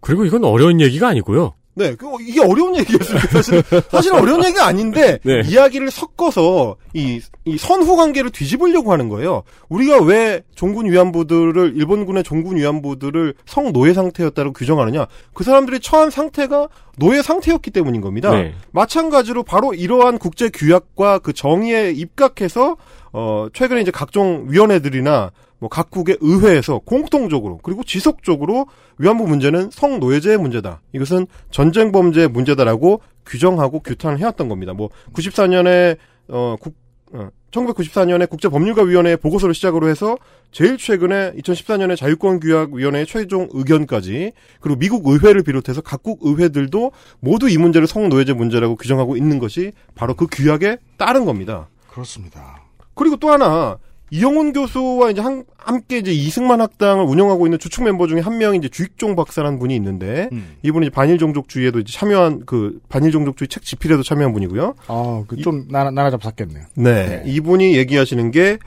[0.00, 1.54] 그리고 이건 어려운 얘기가 아니고요.
[1.78, 3.28] 네, 그 이게 어려운 얘기였습니다.
[3.28, 5.42] 사실 사실 어려운 얘기가 아닌데 네.
[5.44, 9.42] 이야기를 섞어서 이, 이 선후 관계를 뒤집으려고 하는 거예요.
[9.68, 15.06] 우리가 왜 종군 위안부들을 일본군의 종군 위안부들을 성노예 상태였다고 규정하느냐?
[15.34, 16.68] 그 사람들이 처한 상태가
[16.98, 18.30] 노예 상태였기 때문인 겁니다.
[18.30, 18.54] 네.
[18.72, 22.78] 마찬가지로 바로 이러한 국제 규약과 그 정의에 입각해서
[23.12, 28.66] 어 최근에 이제 각종 위원회들이나 뭐 각국의 의회에서 공통적으로 그리고 지속적으로
[28.98, 30.82] 위안부 문제는 성노예제의 문제다.
[30.92, 34.72] 이것은 전쟁 범죄의 문제다라고 규정하고 규탄을 해왔던 겁니다.
[34.72, 35.96] 뭐 94년에
[36.28, 36.74] 어, 국,
[37.12, 40.18] 어, 1994년에 국제법률가위원회의 보고서를 시작으로 해서
[40.50, 47.86] 제일 최근에 2014년에 자유권규약위원회의 최종 의견까지 그리고 미국 의회를 비롯해서 각국 의회들도 모두 이 문제를
[47.86, 51.68] 성노예제 문제라고 규정하고 있는 것이 바로 그 규약에 따른 겁니다.
[51.88, 52.62] 그렇습니다.
[52.94, 53.78] 그리고 또 하나
[54.10, 58.58] 이영훈 교수와 이제 한- 함께 이제 이승만 학당을 운영하고 있는 주축 멤버 중에 한 명이
[58.58, 60.56] 이제 주익종 박사라는 분이 있는데 음.
[60.62, 64.74] 이분이 반일 종족주의에도 이제 참여한 그 반일 종족주의 책 집필에도 참여한 분이고요.
[64.86, 66.64] 아, 그좀 나나 나나 잡샀겠네요.
[66.74, 68.58] 네, 이분이 얘기하시는 게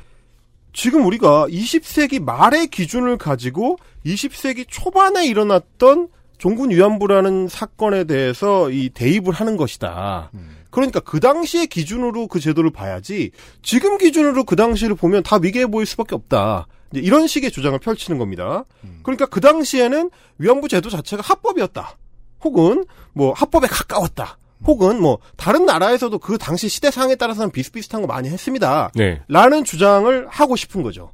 [0.73, 9.33] 지금 우리가 20세기 말의 기준을 가지고 20세기 초반에 일어났던 종군 위안부라는 사건에 대해서 이 대입을
[9.33, 10.31] 하는 것이다.
[10.69, 15.85] 그러니까 그 당시의 기준으로 그 제도를 봐야지 지금 기준으로 그 당시를 보면 다 미개해 보일
[15.85, 16.67] 수밖에 없다.
[16.93, 18.65] 이런 식의 주장을 펼치는 겁니다.
[19.03, 21.97] 그러니까 그 당시에는 위안부 제도 자체가 합법이었다.
[22.43, 24.37] 혹은 뭐 합법에 가까웠다.
[24.65, 28.91] 혹은 뭐 다른 나라에서도 그 당시 시대 상황에 따라서는 비슷비슷한 거 많이 했습니다.
[28.95, 29.21] 네.
[29.27, 31.11] 라는 주장을 하고 싶은 거죠.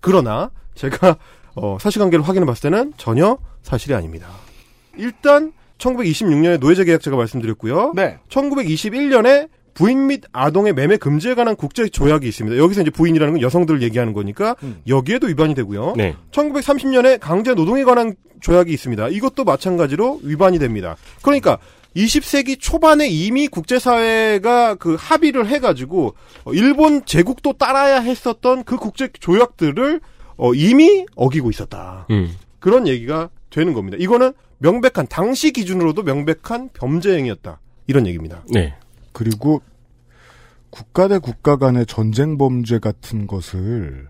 [0.00, 1.16] 그러나 제가
[1.54, 4.28] 어, 사실관계를 확인해 봤을 때는 전혀 사실이 아닙니다.
[4.96, 5.52] 일단
[5.82, 7.92] 1926년에 노예제 계약 제가 말씀드렸고요.
[7.94, 8.18] 네.
[8.28, 12.58] 1921년에 부인 및 아동의 매매 금지에 관한 국제 조약이 있습니다.
[12.58, 14.54] 여기서 이제 부인이라는 건 여성들을 얘기하는 거니까
[14.86, 15.94] 여기에도 위반이 되고요.
[15.96, 16.14] 네.
[16.30, 19.08] 1930년에 강제 노동에 관한 조약이 있습니다.
[19.08, 20.96] 이것도 마찬가지로 위반이 됩니다.
[21.22, 21.58] 그러니까
[21.96, 26.14] 20세기 초반에 이미 국제사회가 그 합의를 해가지고
[26.44, 30.00] 어, 일본 제국도 따라야 했었던 그 국제 조약들을
[30.36, 32.06] 어, 이미 어기고 있었다.
[32.10, 32.34] 음.
[32.58, 33.96] 그런 얘기가 되는 겁니다.
[34.00, 37.60] 이거는 명백한 당시 기준으로도 명백한 범죄 행위였다.
[37.88, 38.44] 이런 얘기입니다.
[38.48, 38.74] 네.
[39.12, 39.60] 그리고
[40.70, 44.08] 국가 대 국가 간의 전쟁 범죄 같은 것을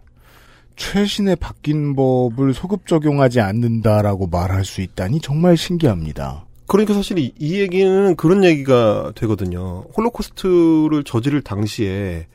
[0.77, 6.47] 최신의 바뀐 법을 소급 적용하지 않는다라고 말할 수 있다니 정말 신기합니다.
[6.67, 9.85] 그러니까 사실 이, 이 얘기는 그런 얘기가 되거든요.
[9.97, 12.27] 홀로코스트를 저지를 당시에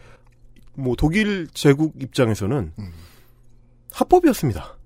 [0.73, 2.71] 뭐 독일 제국 입장에서는
[3.91, 4.76] 합법이었습니다.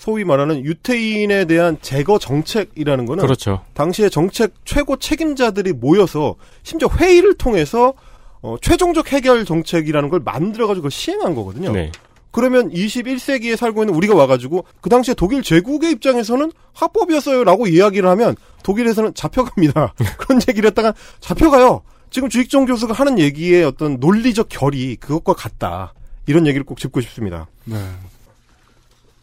[0.00, 3.60] 소위 말하는 유태인에 대한 제거 정책이라는 거는 그렇죠.
[3.74, 7.92] 당시에 정책 최고 책임자들이 모여서 심지어 회의를 통해서
[8.40, 11.72] 어, 최종적 해결 정책이라는 걸 만들어가지고 그걸 시행한 거거든요.
[11.72, 11.92] 네.
[12.30, 19.12] 그러면 21세기에 살고 있는 우리가 와가지고 그 당시에 독일 제국의 입장에서는 합법이었어요라고 이야기를 하면 독일에서는
[19.12, 19.92] 잡혀갑니다.
[20.16, 21.82] 그런 얘기를 했다가 잡혀가요.
[22.08, 25.92] 지금 주익정 교수가 하는 얘기의 어떤 논리적 결이 그것과 같다.
[26.26, 27.48] 이런 얘기를 꼭 짚고 싶습니다.
[27.66, 27.76] 네.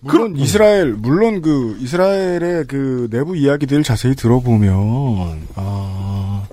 [0.02, 6.48] 물론 이스라엘 물론 그 이스라엘의 그 내부 이야기들 자세히 들어보면 아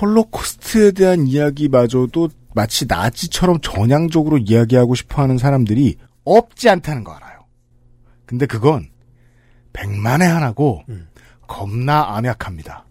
[0.00, 7.44] 홀로코스트에 대한 이야기마저도 마치 나치처럼 전향적으로 이야기하고 싶어하는 사람들이 없지 않다는 거 알아요.
[8.24, 8.88] 근데 그건
[9.72, 10.82] 백만에 하나고
[11.46, 12.85] 겁나 암약합니다.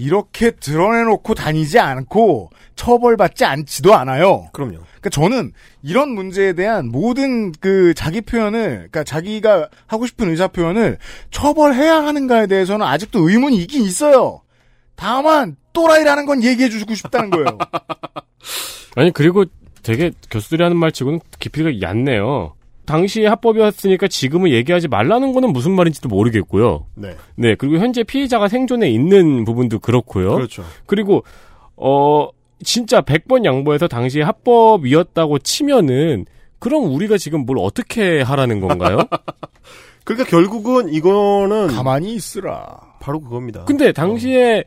[0.00, 4.48] 이렇게 드러내놓고 다니지 않고 처벌받지 않지도 않아요.
[4.54, 4.78] 그럼요.
[4.78, 10.96] 그러니까 저는 이런 문제에 대한 모든 그 자기 표현을, 그러니까 자기가 하고 싶은 의사 표현을
[11.30, 14.40] 처벌해야 하는가에 대해서는 아직도 의문이 있긴 있어요.
[14.94, 17.58] 다만 또라이라는 건 얘기해 주고 싶다는 거예요.
[18.96, 19.44] 아니 그리고
[19.82, 22.54] 되게 교수들이 하는 말 치고는 깊이가 얕네요.
[22.90, 26.86] 당시에 합법이었으니까 지금은 얘기하지 말라는 거는 무슨 말인지도 모르겠고요.
[26.96, 27.14] 네.
[27.36, 30.34] 네, 그리고 현재 피해자가 생존해 있는 부분도 그렇고요.
[30.34, 30.64] 그렇죠.
[30.86, 31.22] 그리고
[31.76, 32.28] 어
[32.64, 36.26] 진짜 100번 양보해서 당시에 합법이었다고 치면은
[36.58, 38.98] 그럼 우리가 지금 뭘 어떻게 하라는 건가요?
[40.04, 42.80] 그러니까 결국은 이거는 가만히 있으라.
[43.00, 43.64] 바로 그겁니다.
[43.64, 44.64] 근데 당시에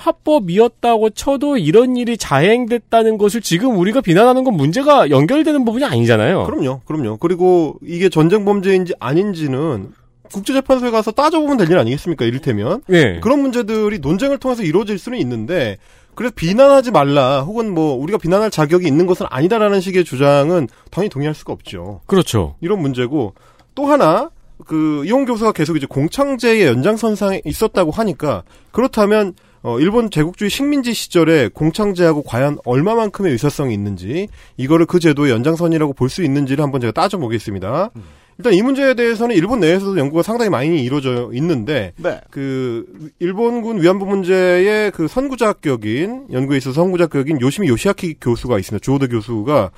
[0.00, 6.44] 합법이었다고 쳐도 이런 일이 자행됐다는 것을 지금 우리가 비난하는 건 문제가 연결되는 부분이 아니잖아요.
[6.44, 7.18] 그럼요, 그럼요.
[7.18, 9.92] 그리고 이게 전쟁 범죄인지 아닌지는
[10.32, 12.24] 국제재판소에 가서 따져보면 될 일 아니겠습니까?
[12.24, 12.82] 이를테면.
[12.86, 13.20] 네.
[13.20, 15.76] 그런 문제들이 논쟁을 통해서 이루어질 수는 있는데,
[16.14, 21.34] 그래서 비난하지 말라, 혹은 뭐, 우리가 비난할 자격이 있는 것은 아니다라는 식의 주장은 당연히 동의할
[21.34, 22.00] 수가 없죠.
[22.06, 22.54] 그렇죠.
[22.60, 23.34] 이런 문제고,
[23.74, 24.30] 또 하나,
[24.66, 28.42] 그, 이용 교수가 계속 이제 공창제의 연장선상에 있었다고 하니까,
[28.72, 35.92] 그렇다면, 어, 일본 제국주의 식민지 시절에 공창제하고 과연 얼마만큼의 의사성이 있는지, 이거를 그 제도의 연장선이라고
[35.92, 37.90] 볼 수 있는지를 한번 제가 따져보겠습니다.
[38.38, 42.20] 일단 이 문제에 대해서는 일본 내에서도 연구가 상당히 많이 이루어져 있는데, 네.
[42.30, 42.86] 그,
[43.18, 48.82] 일본군 위안부 문제의 그 선구자 합격인, 연구에 있어서 선구자 합격인 요시미 요시아키 교수가 있습니다.
[48.82, 49.70] 주오드 교수가,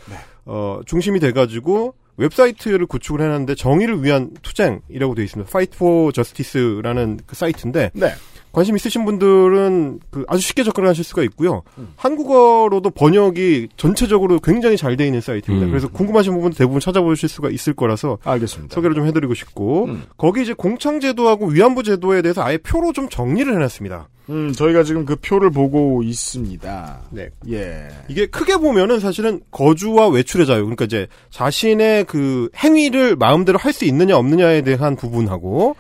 [0.47, 5.49] 어, 중심이 돼가지고, 웹사이트를 구축을 해놨는데 정의를 위한 투쟁이라고 되어 있습니다.
[5.49, 8.12] Fight for Justice라는 그 사이트인데 네.
[8.53, 11.62] 관심 있으신 분들은 그 아주 쉽게 접근하실 수가 있고요.
[11.96, 15.66] 한국어로도 번역이 전체적으로 굉장히 잘 되어 있는 사이트입니다.
[15.66, 15.70] 음.
[15.70, 18.74] 그래서 궁금하신 부분 대부분 찾아보실 수가 있을 거라서 알겠습니다.
[18.74, 23.53] 소개를 좀 해드리고 싶고 거기 이제 공창 제도하고 위안부 제도에 대해서 아예 표로 좀 정리를
[23.53, 24.09] 해놨습니다.
[24.30, 27.00] 음, 저희가 지금 그 표를 보고 있습니다.
[27.11, 27.28] 네.
[27.50, 27.88] 예.
[28.09, 33.84] 이게 크게 보면은 사실은 거주와 외출의 자유, 그러니까 이제 자신의 그 행위를 마음대로 할 수
[33.86, 35.76] 있느냐 없느냐에 대한 부분하고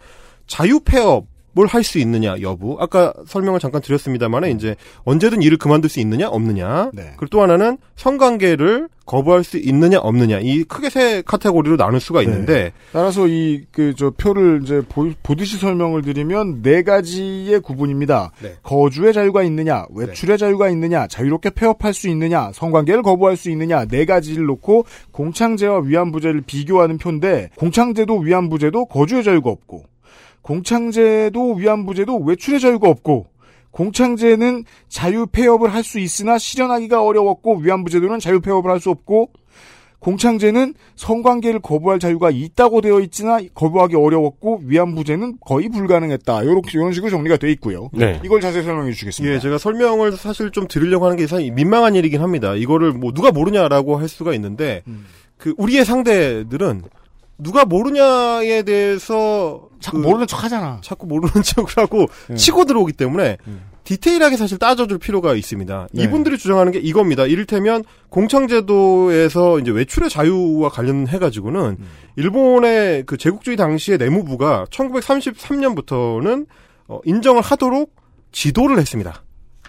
[0.46, 1.26] 자유 폐업
[1.58, 2.76] 을할수 있느냐 여부.
[2.80, 6.90] 아까 설명을 잠깐 드렸습니다만은 이제 언제든 일을 그만둘 수 있느냐 없느냐.
[6.94, 7.12] 네.
[7.16, 10.38] 그리고 또 하나는 성관계를 거부할 수 있느냐 없느냐.
[10.40, 15.58] 이 크게 세 카테고리로 나눌 수가 있는데 따라서 이 그 저 표를 이제 보, 보듯이
[15.58, 18.30] 설명을 드리면 네 가지의 구분입니다.
[18.42, 18.54] 네.
[18.62, 24.04] 거주의 자유가 있느냐, 외출의 자유가 있느냐, 자유롭게 폐업할 수 있느냐, 성관계를 거부할 수 있느냐 네
[24.04, 29.84] 가지를 놓고 공창제와 위안부제를 비교하는 표인데 공창제도 위안부제도 거주의 자유가 없고
[30.42, 33.26] 공창제도 위안부제도 외출의 자유가 없고
[33.70, 39.30] 공창제는 자유 폐업을 할 수 있으나 실현하기가 어려웠고 위안부제도는 자유 폐업을 할 수 없고
[39.98, 46.42] 공창제는 성관계를 거부할 자유가 있다고 되어 있지나 거부하기 어려웠고 위안부제는 거의 불가능했다.
[46.42, 47.88] 이렇게 이런 식으로 정리가 돼 있고요.
[47.92, 48.20] 네.
[48.24, 49.36] 이걸 자세히 설명해 주시겠습니다.
[49.36, 52.56] 예, 제가 설명을 사실 좀 드리려고 하는 게 사실 민망한 일이긴 합니다.
[52.56, 54.82] 이거를 뭐 누가 모르냐라고 할 수가 있는데
[55.38, 56.82] 그 우리의 상대들은
[57.38, 60.78] 누가 모르냐에 대해서 자꾸 모르는 척 하잖아.
[60.82, 62.36] 자꾸 모르는 척을 하고 네.
[62.36, 63.36] 치고 들어오기 때문에
[63.84, 65.88] 디테일하게 사실 따져줄 필요가 있습니다.
[65.92, 66.02] 네.
[66.04, 67.26] 이분들이 주장하는 게 이겁니다.
[67.26, 71.88] 이를테면 공창제도에서 이제 외출의 자유와 관련해 가지고는 음.
[72.16, 76.46] 일본의 그 제국주의 당시의 내무부가 1933년부터는
[76.88, 77.92] 어, 인정을 하도록
[78.30, 79.22] 지도를 했습니다.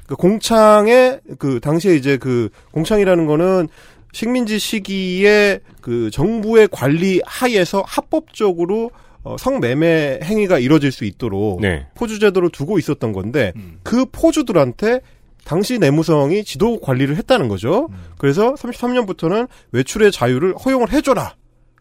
[0.05, 3.68] 그 공창의 그 당시에 이제 그 공창이라는 거는
[4.11, 8.91] 식민지 시기에 그 정부의 관리 하에서 합법적으로
[9.24, 11.88] 어, 성매매 행위가 이뤄질 수 있도록 네.
[11.95, 13.80] 포주 제도를 두고 있었던 건데 음.
[13.84, 15.01] 그 포주들한테
[15.45, 17.89] 당시 내무성이 지도 관리를 했다는 거죠.
[18.17, 21.36] 그래서 33년부터는 외출의 자유를 허용을 해줘라.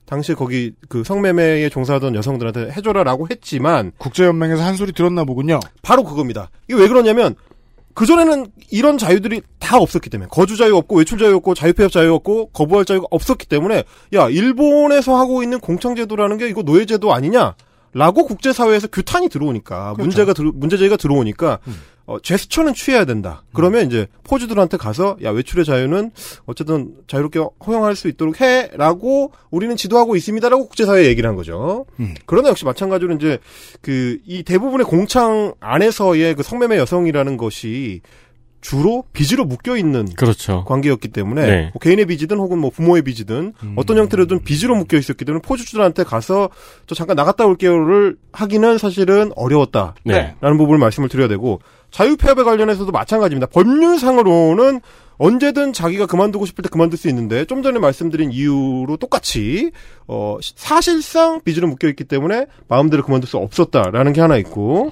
[0.04, 5.60] 당시 거기 그 성매매에 종사하던 여성들한테 해줘라라고 했지만 국제연맹에서 한 소리 들었나 보군요.
[5.80, 6.50] 바로 그겁니다.
[6.68, 7.36] 이게 왜 그러냐면
[7.94, 12.14] 그전에는 이런 자유들이 다 없었기 때문에 거주 자유 없고 외출 자유 없고 자유 폐업 자유
[12.14, 13.84] 없고 거부할 자유가 없었기 때문에
[14.14, 17.54] 야 일본에서 하고 있는 공창제도라는 게 이거 노예제도 아니냐?
[17.94, 21.58] 라고 국제사회에서 규탄이 들어오니까 문제가 들어- 문제 제기가 들어오니까
[22.06, 23.42] 어, 제스처는 취해야 된다.
[23.54, 26.10] 그러면 이제 포주들한테 가서 야 외출의 자유는
[26.46, 31.86] 어쨌든 자유롭게 허용할 수 있도록 해라고 우리는 지도하고 있습니다라고 국제사회에 얘기를 한 거죠.
[32.26, 33.38] 그러나 역시 마찬가지로 이제
[33.80, 38.00] 그 이 대부분의 공창 안에서의 그 성매매 여성이라는 것이
[38.60, 40.64] 주로 빚으로 묶여 있는 그렇죠.
[40.64, 41.62] 관계였기 때문에 네.
[41.74, 46.48] 뭐 개인의 빚이든 혹은 뭐 부모의 빚이든 어떤 형태로든 빚으로 묶여 있었기 때문에 포주주들한테 가서
[46.86, 50.36] 저 잠깐 나갔다 올게요를 하기는 사실은 어려웠다라는 네.
[50.40, 51.60] 부분을 말씀을 드려야 되고
[51.92, 53.46] 자유폐업에 관련해서도 마찬가지입니다.
[53.46, 54.80] 법률상으로는
[55.18, 59.70] 언제든 자기가 그만두고 싶을 때 그만둘 수 있는데 좀 전에 말씀드린 이유로 똑같이
[60.08, 64.90] 어 시- 사실상 빚으로 묶여 있기 때문에 마음대로 그만둘 수 없었다라는 게 하나 있고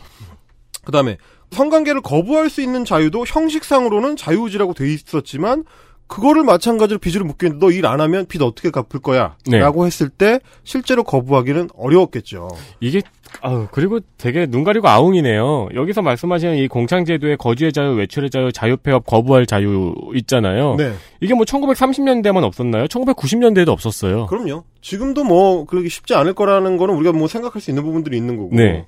[0.84, 1.16] 그다음에
[1.50, 5.64] 성관계를 거부할 수 있는 자유도 형식상으로는 자유의지라고 돼 있었지만
[6.06, 9.36] 그거를 마찬가지로 빚으로 묶여 있는데 너 일 안 하면 빚 어떻게 갚을 거야?
[9.46, 9.58] 네.
[9.58, 12.48] 라고 했을 때 실제로 거부하기는 어려웠겠죠.
[12.80, 13.00] 이게
[13.42, 15.70] 아우 그리고 되게 눈 가리고 아웅이네요.
[15.74, 20.76] 여기서 말씀하시는 이 공창제도의 거주의 자유, 외출의 자유, 자유폐업 거부할 자유 있잖아요.
[20.76, 20.92] 네.
[21.20, 22.86] 이게 뭐 1930년대만 없었나요?
[22.86, 24.26] 1990년대에도 없었어요.
[24.26, 24.64] 그럼요.
[24.82, 28.54] 지금도 뭐 그러기 쉽지 않을 거라는 거는 우리가 뭐 생각할 수 있는 부분들이 있는 거고.
[28.54, 28.86] 네.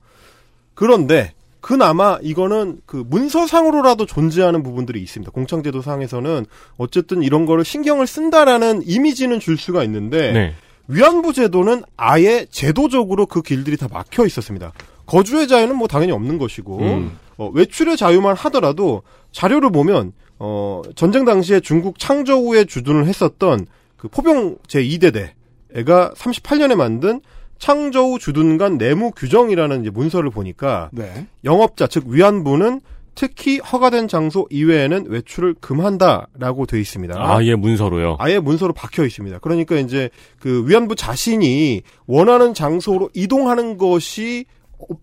[0.75, 1.33] 그런데
[1.63, 5.31] 그나마 이거는 그 문서상으로라도 존재하는 부분들이 있습니다.
[5.31, 6.45] 공창제도 상에서는
[6.77, 10.55] 어쨌든 이런 거를 신경을 쓴다라는 이미지는 줄 수가 있는데 네.
[10.89, 14.73] 위안부 제도는 아예 제도적으로 그 길들이 다 막혀 있었습니다.
[15.07, 17.19] 거주의 자유는 뭐 당연히 없는 것이고 음.
[17.37, 19.03] 어, 외출의 자유만 하더라도
[19.33, 23.67] 자료를 보면 어, 전쟁 당시에 중국 창저우에 주둔을 했었던
[23.97, 27.21] 그 포병 제 2대대가 38년에 만든
[27.59, 31.27] 창저우 주둔간 내무 규정이라는 이제 문서를 보니까 네.
[31.45, 32.81] 영업자 즉 위안부는
[33.15, 37.15] 특히 허가된 장소 이외에는 외출을 금한다라고 돼 있습니다.
[37.19, 38.17] 아예 문서로요.
[38.19, 39.39] 아예 문서로 박혀 있습니다.
[39.41, 40.09] 그러니까 이제
[40.41, 44.47] 그 위안부 자신이 원하는 장소로 이동하는 것이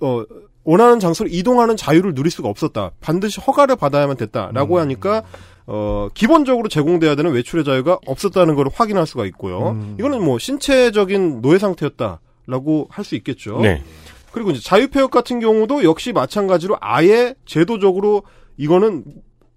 [0.02, 0.24] 어,
[0.64, 2.92] 원하는 장소로 이동하는 자유를 누릴 수가 없었다.
[3.00, 5.24] 반드시 허가를 받아야만 됐다라고 하니까
[5.68, 9.78] 어 기본적으로 제공돼야 되는 외출의 자유가 없었다는 걸 확인할 수가 있고요.
[10.00, 13.60] 이거는 뭐 신체적인 노예 상태였다라고 할 수 있겠죠.
[13.62, 13.84] 네.
[14.32, 18.24] 그리고 이제 자유폐업 같은 경우도 역시 마찬가지로 아예 제도적으로
[18.58, 19.04] 이거는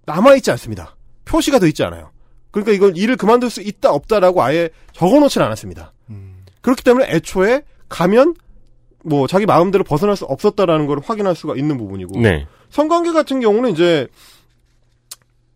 [0.05, 0.95] 남아있지 않습니다.
[1.25, 2.11] 표시가 돼 있지 않아요.
[2.51, 5.93] 그러니까 이걸 일을 그만둘 수 있다 없다라고 아예 적어놓진 않았습니다.
[6.61, 8.35] 그렇기 때문에 애초에 가면
[9.03, 12.47] 뭐 자기 마음대로 벗어날 수 없었다라는 걸 확인할 수가 있는 부분이고 네.
[12.69, 14.07] 성관계 같은 경우는 이제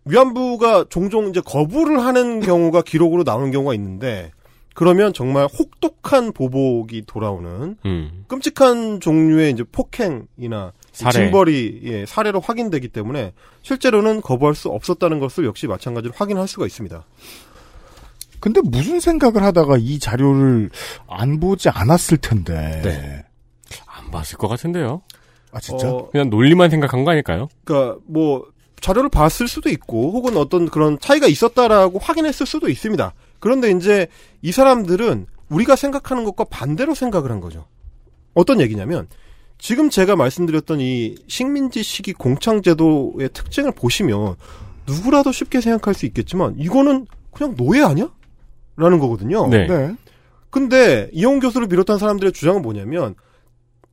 [0.05, 4.31] 위안부가 종종 이제 거부를 하는 경우가 기록으로 나오는 경우가 있는데
[4.77, 8.25] 그러면 정말 혹독한 보복이 돌아오는 음.
[8.27, 11.25] 끔찍한 종류의 이제 폭행이나 살해.
[11.25, 17.03] 징벌이 예, 사례로 확인되기 때문에 실제로는 거부할 수 없었다는 것을 역시 마찬가지로 확인할 수가 있습니다.
[18.39, 20.69] 근데 무슨 생각을 하다가 이 자료를
[21.07, 22.81] 안 보지 않았을 텐데.
[22.83, 23.25] 네.
[23.87, 25.01] 안 봤을 것 같은데요.
[25.53, 25.89] 아 진짜?
[25.89, 27.49] 어, 그냥 논리만 생각한 거 아닐까요?
[27.63, 28.45] 그러니까 뭐
[28.79, 33.11] 자료를 봤을 수도 있고 혹은 어떤 그런 차이가 있었다라고 확인했을 수도 있습니다.
[33.39, 34.07] 그런데 이제
[34.41, 37.65] 이 사람들은 우리가 생각하는 것과 반대로 생각을 한 거죠.
[38.33, 39.07] 어떤 얘기냐면
[39.57, 44.35] 지금 제가 말씀드렸던 이 식민지 시기 공창제도의 특징을 보시면
[44.85, 48.09] 누구라도 쉽게 생각할 수 있겠지만 이거는 그냥 노예 아니야?
[48.75, 49.47] 라는 거거든요.
[49.47, 49.67] 네.
[50.49, 53.15] 근데 이용 교수를 비롯한 사람들의 주장은 뭐냐면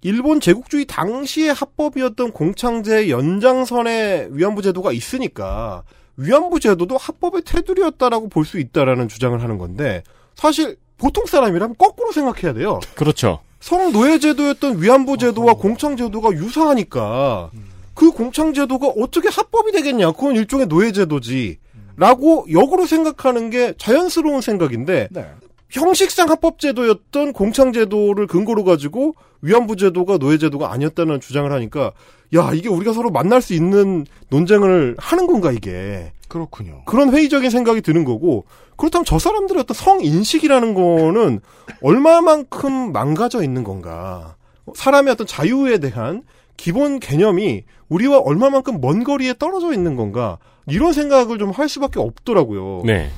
[0.03, 5.83] 일본 제국주의 당시의 합법이었던 공창제의 연장선에 위안부 제도가 있으니까
[6.17, 10.03] 위안부 제도도 합법의 테두리였다라고 볼 수 있다라는 주장을 하는 건데
[10.35, 12.81] 사실 보통 사람이라면 거꾸로 생각해야 돼요.
[12.95, 13.41] 그렇죠.
[13.61, 17.51] 성노예 제도였던 위안부 제도와 공창 제도가 유사하니까
[17.95, 20.13] 그 공창 제도가 어떻게 합법이 되겠냐?
[20.13, 21.59] 그건 일종의 노예 제도지.
[21.97, 25.27] 라고 역으로 생각하는 게 자연스러운 생각인데 네.
[25.71, 31.93] 형식상 합법 제도였던 공창 제도를 근거로 가지고 위안부 제도가 노예 제도가 아니었다는 주장을 하니까
[32.35, 36.83] 야 이게 우리가 서로 만날 수 있는 논쟁을 하는 건가 이게 그렇군요.
[36.87, 38.45] 그런 회의적인 생각이 드는 거고
[38.77, 41.41] 그렇다면 저 사람들의 어떤 성인식이라는 거는
[41.83, 44.37] 얼마만큼 망가져 있는 건가
[44.75, 46.23] 사람의 어떤 자유에 대한
[46.57, 52.83] 기본 개념이 우리와 얼마만큼 먼 거리에 떨어져 있는 건가 이런 생각을 좀 할 수밖에 없더라고요.
[52.85, 53.11] 네.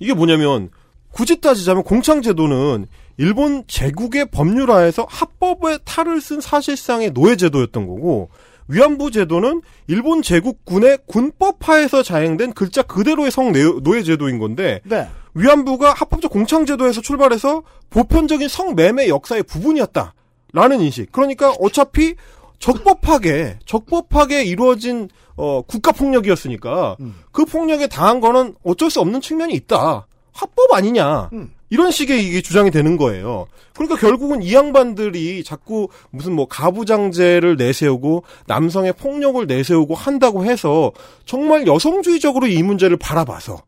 [0.00, 0.70] 이게 뭐냐면
[1.12, 2.86] 굳이 따지자면 공창제도는
[3.16, 8.30] 일본 제국의 법률하에서 합법의 탈을 쓴 사실상의 노예 제도였던 거고
[8.68, 13.52] 위안부 제도는 일본 제국군의 군법하에서 자행된 글자 그대로의 성
[13.82, 15.06] 노예 제도인 건데 네.
[15.34, 21.12] 위안부가 합법적 공창 제도에서 출발해서 보편적인 성매매 역사의 부분이었다라는 인식.
[21.12, 22.14] 그러니까 어차피
[22.58, 26.96] 적법하게 적법하게 이루어진 어, 국가 폭력이었으니까
[27.32, 30.06] 그 폭력에 당한 거는 어쩔 수 없는 측면이 있다.
[30.32, 31.30] 합법 아니냐.
[31.70, 33.46] 이런 식의 이게 주장이 되는 거예요.
[33.74, 40.92] 그러니까 결국은 이 양반들이 자꾸 무슨 뭐 가부장제를 내세우고 남성의 폭력을 내세우고 한다고 해서
[41.24, 43.62] 정말 여성주의적으로 이 문제를 바라봐서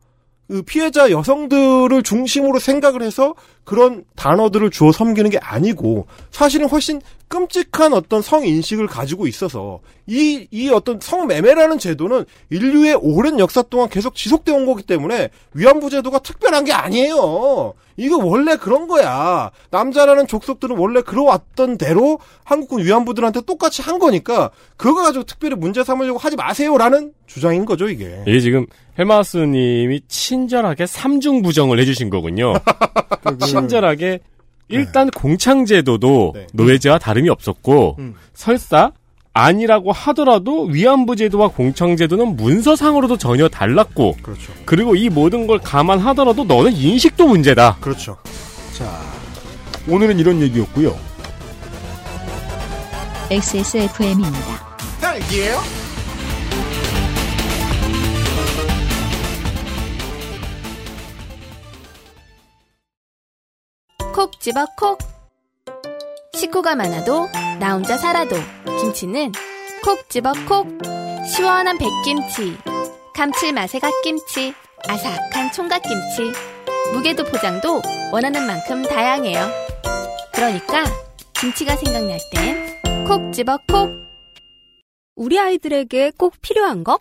[0.48, 3.34] 그 피해자 여성들을 중심으로 생각을 해서
[3.64, 10.68] 그런 단어들을 주어 섬기는 게 아니고 사실은 훨씬 끔찍한 어떤 성인식을 가지고 있어서 이, 이
[10.68, 16.64] 어떤 성매매라는 제도는 인류의 오랜 역사 동안 계속 지속되어 온 거기 때문에 위안부 제도가 특별한
[16.64, 17.74] 게 아니에요.
[17.96, 19.50] 이거 원래 그런 거야.
[19.70, 26.18] 남자라는 족속들은 원래 그러왔던 대로 한국군 위안부들한테 똑같이 한 거니까 그거 가지고 특별히 문제 삼으려고
[26.18, 28.22] 하지 마세요라는 주장인 거죠, 이게.
[28.26, 28.66] 이게 지금
[28.98, 32.54] 헬마우스님이 친절하게 삼중 부정을 해주신 거군요.
[33.44, 34.20] 친절하게
[34.68, 37.98] 일단 공창제도도 노예제와 다름이 없었고
[38.34, 38.92] 설사
[39.32, 44.52] 아니라고 하더라도 위안부 제도와 공창제도는 문서상으로도 전혀 달랐고 그렇죠.
[44.64, 47.76] 그리고 이 모든 걸 감안하더라도 너는 인식도 문제다.
[47.80, 48.16] 그렇죠.
[48.72, 49.00] 자,
[49.88, 50.96] 오늘은 이런 얘기였고요.
[53.30, 54.66] XSFM입니다.
[55.00, 55.85] 딸기예요?
[64.16, 64.96] 콕 집어 콕.
[66.32, 67.28] 식구가 많아도
[67.60, 68.34] 나 혼자 살아도
[68.80, 69.30] 김치는
[69.84, 70.66] 콕 집어 콕.
[71.26, 72.56] 시원한 백김치,
[73.14, 74.54] 감칠맛의 갓김치,
[74.88, 76.32] 아삭한 총각김치.
[76.94, 79.50] 무게도 포장도 원하는 만큼 다양해요.
[80.32, 80.84] 그러니까
[81.38, 83.90] 김치가 생각날 땐 콕 집어 콕.
[85.14, 87.00] 우리 아이들에게 꼭 필요한 거?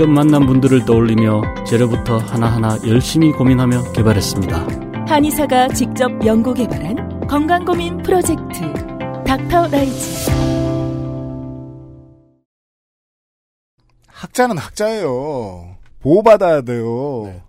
[0.00, 5.04] 직접 만난 분들을 떠올리며 재료부터 하나하나 열심히 고민하며 개발했습니다.
[5.06, 8.72] 한의사가 직접 연구 개발한 건강 고민 프로젝트
[9.26, 10.30] 닥터 라이즈
[14.06, 15.76] 학자는 학자예요.
[16.00, 17.42] 보호받아야 돼요.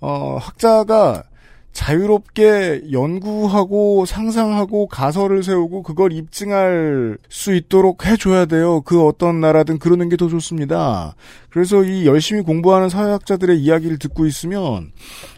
[0.00, 1.24] 어, 학자가
[1.72, 8.80] 자유롭게 연구하고 상상하고 가설을 세우고 그걸 입증할 수 있도록 해줘야 돼요.
[8.82, 11.16] 그 어떤 나라든 그러는 게 더 좋습니다.
[11.50, 14.92] 그래서 이 열심히 공부하는 사회학자들의 이야기를 듣고 있으면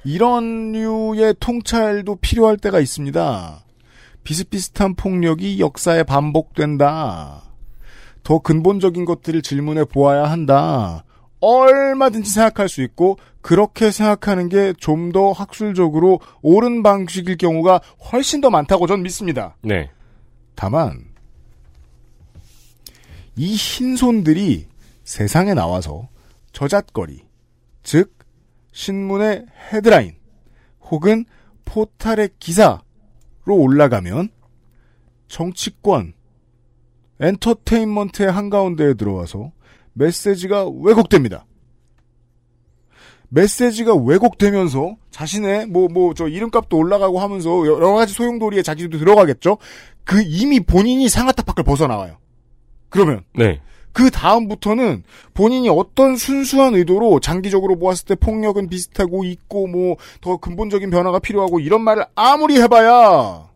[0.05, 3.64] 이런 류의 통찰도 필요할 때가 있습니다.
[4.24, 7.43] 비슷비슷한 폭력이 역사에 반복된다.
[8.24, 11.04] 더 근본적인 것들을 질문해 보아야 한다.
[11.45, 17.80] 얼마든지 생각할 수 있고 그렇게 생각하는 게 좀 더 학술적으로 옳은 방식일 경우가
[18.11, 19.57] 훨씬 더 많다고 전 믿습니다.
[19.62, 19.90] 네.
[20.55, 21.05] 다만
[23.36, 24.66] 이 흰손들이
[25.05, 26.09] 세상에 나와서
[26.53, 27.22] 저잣거리,
[27.82, 28.16] 즉
[28.72, 30.14] 신문의 헤드라인
[30.90, 31.24] 혹은
[31.64, 32.80] 포탈의 기사로
[33.49, 34.30] 올라가면
[35.28, 36.14] 정치권,
[37.20, 39.53] 엔터테인먼트의 한가운데에 들어와서
[39.95, 41.47] 메시지가 왜곡됩니다.
[43.30, 49.59] 메시지가 왜곡되면서 자신의 뭐 뭐 저 이름값도 올라가고 하면서 여러 가지 소용돌이에 자기도 들어가겠죠.
[50.05, 52.16] 그 이미 본인이 상하탑 밖을 벗어나와요.
[52.90, 53.61] 그러면 네.
[53.92, 60.90] 그 다음부터는 본인이 어떤 순수한 의도로 장기적으로 보았을 때 폭력은 비슷하고 있고 뭐 더 근본적인
[60.90, 63.49] 변화가 필요하고 이런 말을 아무리 해봐야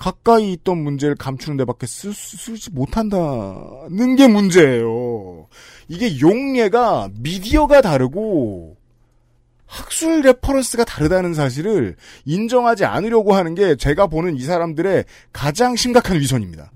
[0.00, 5.46] 가까이 있던 문제를 감추는 데밖에 쓰, 쓰지 못한다는 게 문제예요.
[5.88, 8.78] 이게 용례가 미디어가 다르고
[9.66, 16.72] 학술 reference가 다르다는 사실을 인정하지 않으려고 하는 게 제가 보는 이 사람들의 가장 심각한 위선입니다.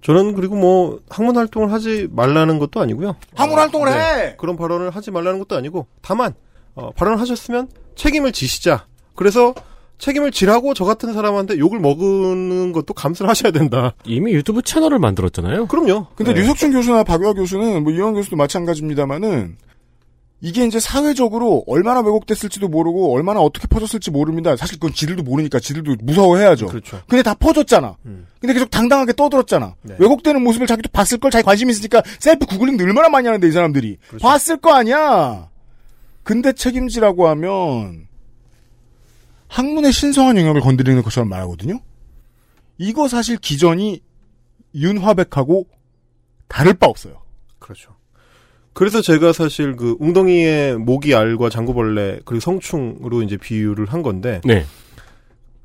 [0.00, 3.16] 저는 그리고 뭐 학문 활동을 하지 말라는 것도 아니고요.
[3.34, 4.36] 학문 활동을 해!
[4.38, 6.32] 그런 발언을 하지 말라는 것도 아니고 다만
[6.74, 8.86] 어, 발언을 하셨으면 책임을 지시자.
[9.14, 9.52] 그래서
[9.98, 13.94] 책임을 지라고 저 같은 사람한테 욕을 먹는 것도 감수를 하셔야 된다.
[14.04, 15.66] 이미 유튜브 채널을 만들었잖아요.
[15.66, 16.06] 그럼요.
[16.14, 16.40] 근데 네.
[16.40, 19.56] 류석준 교수나 박유하 교수는 뭐 이현 교수도 마찬가지입니다만은
[20.42, 24.54] 이게 이제 사회적으로 얼마나 왜곡됐을지도 모르고 얼마나 어떻게 퍼졌을지 모릅니다.
[24.54, 26.66] 사실 그건 지들도 모르니까 지들도 무서워해야죠.
[26.66, 27.00] 그렇죠.
[27.08, 27.96] 근데 다 퍼졌잖아.
[28.04, 28.26] 음.
[28.38, 29.76] 근데 계속 당당하게 떠들었잖아.
[29.80, 29.96] 네.
[29.98, 33.96] 왜곡되는 모습을 자기도 봤을 걸 자기 관심 있으니까 셀프 구글링도 얼마나 많이 하는데 이 사람들이
[34.08, 34.22] 그렇죠.
[34.22, 35.48] 봤을 거 아니야.
[36.22, 38.06] 근데 책임지라고 하면
[39.48, 41.80] 학문의 신성한 영역을 건드리는 것처럼 말하거든요.
[42.78, 44.00] 이거 사실 기전이
[44.74, 45.66] 윤화백하고
[46.48, 47.22] 다를 바 없어요.
[47.58, 47.96] 그렇죠.
[48.72, 54.66] 그래서 제가 사실 그 웅덩이의 모기 알과 장구벌레 그리고 성충으로 이제 비유를 한 건데 네.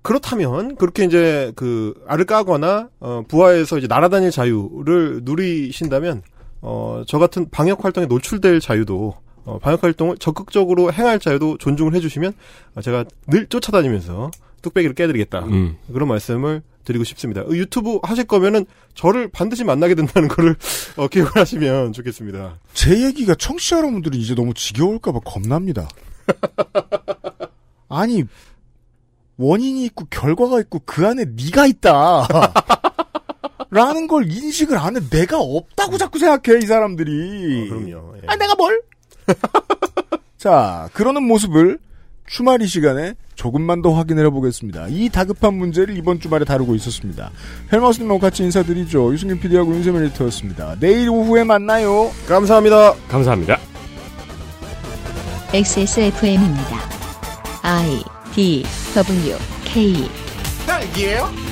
[0.02, 6.24] 그렇다면 그렇게 이제 그 알을 까거나 어, 부하에서 이제 날아다닐 자유를 누리신다면
[6.62, 9.16] 어, 저 같은 방역 활동에 노출될 자유도
[9.46, 12.34] 어, 방역 활동을 적극적으로 행할 자유도 존중을 해주시면
[12.76, 14.32] 어, 제가 늘 쫓아다니면서
[14.62, 15.78] 뚝배기를 깨드리겠다 음.
[15.92, 17.42] 그런 말씀을 드리고 싶습니다.
[17.42, 20.56] 어, 유튜브 하실 거면은 저를 반드시 만나게 된다는 거를
[20.98, 22.60] 어, 기억을 하시면 좋겠습니다.
[22.74, 25.88] 제 얘기가 청취자 여러분들이 이제 너무 지겨울까봐 겁납니다.
[27.90, 28.24] 아니
[29.38, 32.28] 원인이 있고 결과가 있고 그 안에 네가 있다.
[33.72, 35.00] 라는 걸 인식을 안 해.
[35.10, 37.70] 내가 없다고 자꾸 생각해 이 사람들이.
[37.70, 38.16] 그럼요.
[38.18, 38.22] 예.
[38.28, 38.82] 아 내가 뭘?
[40.38, 41.80] 자 그러는 모습을
[42.28, 44.88] 주말 이 시간에 조금만 더 확인을 해보겠습니다.
[44.90, 47.32] 이 다급한 문제를 이번 주말에 다루고 있었습니다.
[47.74, 49.14] 헬마우스님하고 같이 인사드리죠.
[49.14, 50.78] 유승균 PD하고 윤세민 에디터였습니다.
[50.80, 52.12] 내일 오후에 만나요.
[52.28, 52.94] 감사합니다.
[53.10, 53.58] 감사합니다.
[55.54, 56.78] XSFM입니다.
[57.64, 58.02] I
[58.34, 58.64] D
[58.96, 59.36] W
[59.66, 60.10] K
[60.66, 61.51] 딸기예요?